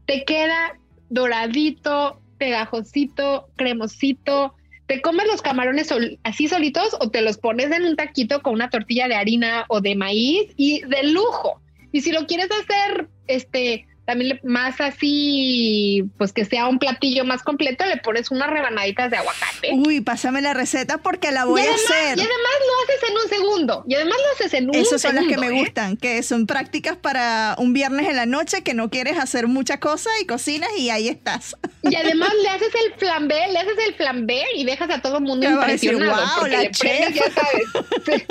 Te 0.06 0.23
queda 0.23 0.78
doradito, 1.10 2.21
pegajosito, 2.38 3.47
cremosito. 3.56 4.54
Te 4.88 5.01
comes 5.01 5.25
los 5.28 5.41
camarones 5.41 5.91
así 6.23 6.47
solitos 6.47 6.95
o 6.99 7.10
te 7.10 7.21
los 7.21 7.38
pones 7.38 7.71
en 7.71 7.86
un 7.86 7.95
taquito 7.95 8.41
con 8.41 8.54
una 8.54 8.69
tortilla 8.69 9.08
de 9.08 9.15
harina 9.15 9.65
o 9.69 9.82
de 9.82 9.95
maíz 9.95 10.54
y 10.58 10.82
de 10.82 11.04
lujo. 11.04 11.62
Y 11.91 12.01
si 12.01 12.12
lo 12.12 12.28
quieres 12.28 12.49
hacer 12.51 13.08
este 13.28 13.88
también 14.06 14.39
más 14.44 14.80
así, 14.80 16.06
pues 16.18 16.32
que 16.32 16.46
sea 16.46 16.68
un 16.68 16.80
platillo 16.80 17.26
más 17.26 17.44
completo, 17.44 17.86
le 17.86 17.98
pones 17.98 18.32
unas 18.32 18.50
rebanaditas 18.50 19.10
de 19.10 19.18
aguacate. 19.18 19.72
Uy, 19.74 20.02
pásame 20.02 20.41
la 20.41 20.54
receta 20.54 21.00
porque 21.00 21.32
la 21.32 21.46
voy 21.46 21.62
a 21.62 21.74
hacer. 21.74 22.18
Y 22.18 22.22
además 22.22 22.30
lo 22.30 22.84
haces 22.84 23.10
en 23.10 23.15
un 23.15 23.30
segundo. 23.30 23.84
Y 23.88 23.96
además 23.96 24.18
lo 24.18 24.34
haces 24.34 24.54
en 24.54 24.70
un 24.70 24.76
Esas 24.76 25.02
son 25.02 25.15
las 25.15 25.26
que 25.26 25.38
me 25.38 25.48
¿eh? 25.48 25.52
gustan, 25.52 25.98
que 25.98 26.22
son 26.24 26.46
prácticas 26.46 26.98
para 26.98 27.56
un 27.58 27.74
viernes 27.74 28.08
en 28.08 28.15
la 28.15 28.26
noche 28.26 28.63
que 28.63 28.74
no 28.74 28.89
quieres 28.89 29.18
hacer 29.18 29.48
mucha 29.48 29.80
cosa 29.80 30.10
y 30.22 30.26
cocinas 30.26 30.70
y 30.78 30.89
ahí 30.89 31.08
estás. 31.08 31.56
Y 31.84 31.96
además 31.96 32.30
le 32.41 32.50
haces 32.50 32.74
el 32.86 32.94
flambé, 32.94 33.48
le 33.52 33.60
haces 33.60 33.78
el 33.88 33.96
flambé 33.96 34.44
y 34.56 34.65
dejas 34.65 34.89
a 34.89 35.02
todo 35.02 35.18
el 35.18 35.24
mundo 35.24 35.50
impresionado. 35.50 36.26
porque 36.39 36.58
la 36.58 36.63
le 36.63 37.13
ya 37.13 37.24
sabes. 37.32 38.24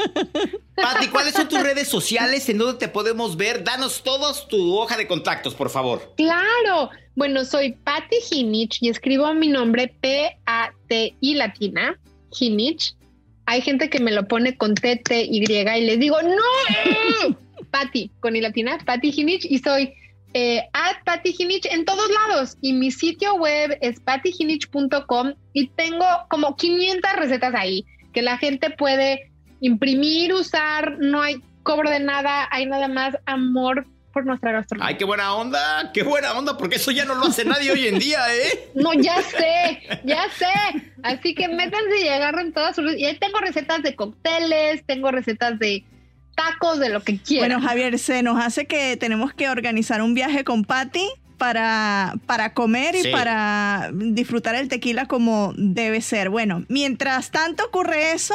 Pati, 0.75 1.07
¿cuáles 1.09 1.35
son 1.35 1.49
tus 1.49 1.63
redes 1.63 1.89
sociales? 1.89 2.49
¿En 2.49 2.59
dónde 2.59 2.79
te 2.79 2.89
podemos 2.89 3.37
ver? 3.37 3.63
Danos 3.63 4.03
todos 4.03 4.49
tu 4.49 4.77
hoja 4.77 4.97
de 4.97 5.07
contactos, 5.07 5.55
por 5.55 5.64
favor. 5.71 6.13
Claro. 6.17 6.91
Bueno, 7.17 7.45
soy 7.45 7.73
Patti 7.73 8.17
Hinich 8.31 8.79
y 8.81 8.89
escribo 8.89 9.33
mi 9.35 9.49
nombre 9.49 9.95
P-A-T-I 10.01 11.35
latina, 11.35 11.99
Hinich. 12.39 12.95
Hay 13.47 13.61
gente 13.61 13.91
que 13.91 14.01
me 14.01 14.11
lo 14.11 14.27
pone 14.27 14.57
con 14.57 14.75
T-T-Y 14.75 15.45
y 15.45 15.81
les 15.85 15.99
digo, 15.99 16.17
¡No! 16.23 17.37
Patti, 17.71 18.11
con 18.21 18.37
I 18.37 18.41
latina, 18.41 18.79
Patti 18.85 19.13
Hinich 19.15 19.45
y 19.45 19.59
soy 19.59 19.93
eh, 20.35 20.69
at 20.73 20.97
Patti 21.05 21.35
Hinich 21.39 21.67
en 21.67 21.85
todos 21.85 22.11
lados. 22.11 22.59
Y 22.61 22.73
mi 22.73 22.91
sitio 22.91 23.35
web 23.37 23.79
es 23.81 24.01
pattihinich.com 24.01 25.35
y 25.53 25.69
tengo 25.69 26.05
como 26.29 26.57
500 26.57 27.13
recetas 27.17 27.55
ahí 27.55 27.87
que 28.13 28.23
la 28.23 28.37
gente 28.37 28.71
puede 28.71 29.31
imprimir, 29.61 30.35
usar, 30.35 30.99
no 30.99 31.23
hay 31.23 31.41
cobro 31.63 31.89
de 31.89 32.01
nada, 32.01 32.49
hay 32.51 32.67
nada 32.67 32.89
más 32.89 33.17
amor 33.27 33.87
por 34.15 34.25
nuestra 34.25 34.53
gastronomía. 34.53 34.89
Ay, 34.89 34.97
qué 34.97 35.05
buena 35.05 35.35
onda, 35.35 35.91
qué 35.93 36.05
buena 36.05 36.33
onda, 36.39 36.57
porque 36.57 36.77
eso 36.77 36.93
ya 36.93 37.05
no 37.05 37.17
lo 37.17 37.27
hace 37.27 37.45
nadie 37.45 37.73
hoy 37.73 37.89
en 37.89 37.99
día, 37.99 38.21
¿eh? 38.35 38.71
No, 38.75 38.95
ya 38.95 39.21
sé, 39.23 39.83
ya 40.05 40.25
sé. 40.39 40.93
Así 41.03 41.35
que 41.35 41.49
métanse 41.49 42.01
y 42.03 42.09
agarren 42.09 42.53
todas 42.53 42.77
sus... 42.77 42.97
Y 42.97 43.05
ahí 43.05 43.19
tengo 43.19 43.41
recetas 43.41 43.83
de 43.83 43.97
cócteles, 43.97 44.85
tengo 44.87 45.11
recetas 45.11 45.59
de 45.59 45.85
tacos, 46.37 46.79
de 46.79 46.89
lo 46.89 47.03
que 47.03 47.19
quieran. 47.19 47.51
Bueno, 47.51 47.69
Javier, 47.69 47.99
se 47.99 48.23
nos 48.23 48.43
hace 48.43 48.67
que 48.67 48.97
tenemos 48.97 49.35
que 49.35 49.49
organizar 49.49 50.01
un 50.01 50.15
viaje 50.15 50.45
con 50.45 50.65
Patty 50.65 51.09
para, 51.37 52.15
para 52.27 52.55
comer 52.55 52.95
y 52.95 53.11
para 53.11 53.91
disfrutar 53.93 54.55
el 54.55 54.69
tequila 54.69 55.07
como 55.07 55.53
debe 55.57 56.01
ser. 56.01 56.31
Bueno, 56.31 56.65
mientras 56.69 57.31
tanto 57.31 57.65
ocurre 57.65 58.13
eso, 58.13 58.35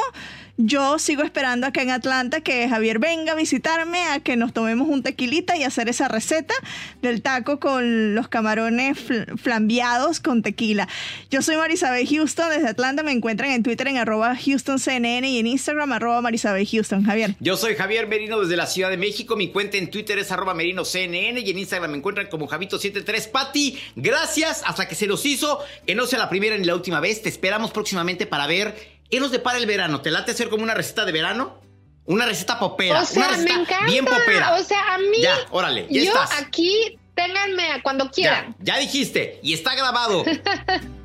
yo 0.66 0.98
sigo 0.98 1.22
esperando 1.22 1.66
acá 1.66 1.82
en 1.82 1.90
Atlanta 1.90 2.40
que 2.40 2.68
Javier 2.68 2.98
venga 2.98 3.32
a 3.32 3.34
visitarme, 3.34 4.02
a 4.04 4.20
que 4.20 4.36
nos 4.36 4.52
tomemos 4.52 4.88
un 4.88 5.02
tequilita 5.02 5.56
y 5.56 5.64
hacer 5.64 5.88
esa 5.88 6.08
receta 6.08 6.54
del 7.02 7.22
taco 7.22 7.60
con 7.60 8.14
los 8.14 8.28
camarones 8.28 8.98
flambeados 9.36 10.20
con 10.20 10.42
tequila. 10.42 10.88
Yo 11.30 11.42
soy 11.42 11.56
Marisabel 11.56 12.06
Houston, 12.06 12.50
desde 12.50 12.68
Atlanta 12.68 13.02
me 13.02 13.12
encuentran 13.12 13.50
en 13.50 13.62
Twitter 13.62 13.88
en 13.88 13.96
arroba 13.96 14.34
HoustonCNN 14.34 15.24
y 15.24 15.38
en 15.38 15.46
Instagram 15.46 15.92
arroba 15.92 16.20
Marisabel 16.20 16.66
Houston. 16.66 17.04
Javier. 17.04 17.34
Yo 17.40 17.56
soy 17.56 17.74
Javier 17.74 18.06
Merino 18.06 18.40
desde 18.40 18.56
la 18.56 18.66
Ciudad 18.66 18.90
de 18.90 18.96
México, 18.96 19.36
mi 19.36 19.48
cuenta 19.48 19.76
en 19.76 19.90
Twitter 19.90 20.18
es 20.18 20.30
arroba 20.30 20.54
MerinoCNN 20.54 21.38
y 21.38 21.50
en 21.50 21.58
Instagram 21.58 21.90
me 21.90 21.98
encuentran 21.98 22.28
como 22.28 22.48
Javito73. 22.48 23.30
Pati, 23.30 23.78
gracias, 23.96 24.62
hasta 24.66 24.88
que 24.88 24.94
se 24.94 25.06
nos 25.06 25.24
hizo, 25.24 25.60
que 25.86 25.94
no 25.94 26.06
sea 26.06 26.18
la 26.18 26.28
primera 26.28 26.56
ni 26.58 26.64
la 26.64 26.74
última 26.74 27.00
vez, 27.00 27.22
te 27.22 27.28
esperamos 27.28 27.70
próximamente 27.70 28.26
para 28.26 28.46
ver 28.46 28.99
¿Qué 29.10 29.18
nos 29.18 29.30
depara 29.30 29.58
el 29.58 29.66
verano? 29.66 30.00
¿Te 30.00 30.10
late 30.10 30.30
hacer 30.30 30.48
como 30.48 30.62
una 30.62 30.74
receta 30.74 31.04
de 31.04 31.12
verano? 31.12 31.60
Una 32.04 32.26
receta 32.26 32.58
popera. 32.58 33.02
O 33.02 33.04
sea, 33.04 33.22
una 33.26 33.36
receta 33.36 33.54
me 33.54 33.62
encanta. 33.62 33.86
bien 33.86 34.04
popera. 34.04 34.54
O 34.54 34.62
sea, 34.62 34.94
a 34.94 34.98
mí. 34.98 35.20
Ya, 35.20 35.36
órale, 35.50 35.86
ya 35.90 36.02
yo 36.02 36.12
aquí, 36.38 36.98
ténganme 37.14 37.82
cuando 37.82 38.10
quieran. 38.10 38.54
Ya, 38.60 38.74
ya 38.74 38.80
dijiste. 38.80 39.40
Y 39.42 39.52
está 39.52 39.74
grabado. 39.74 40.24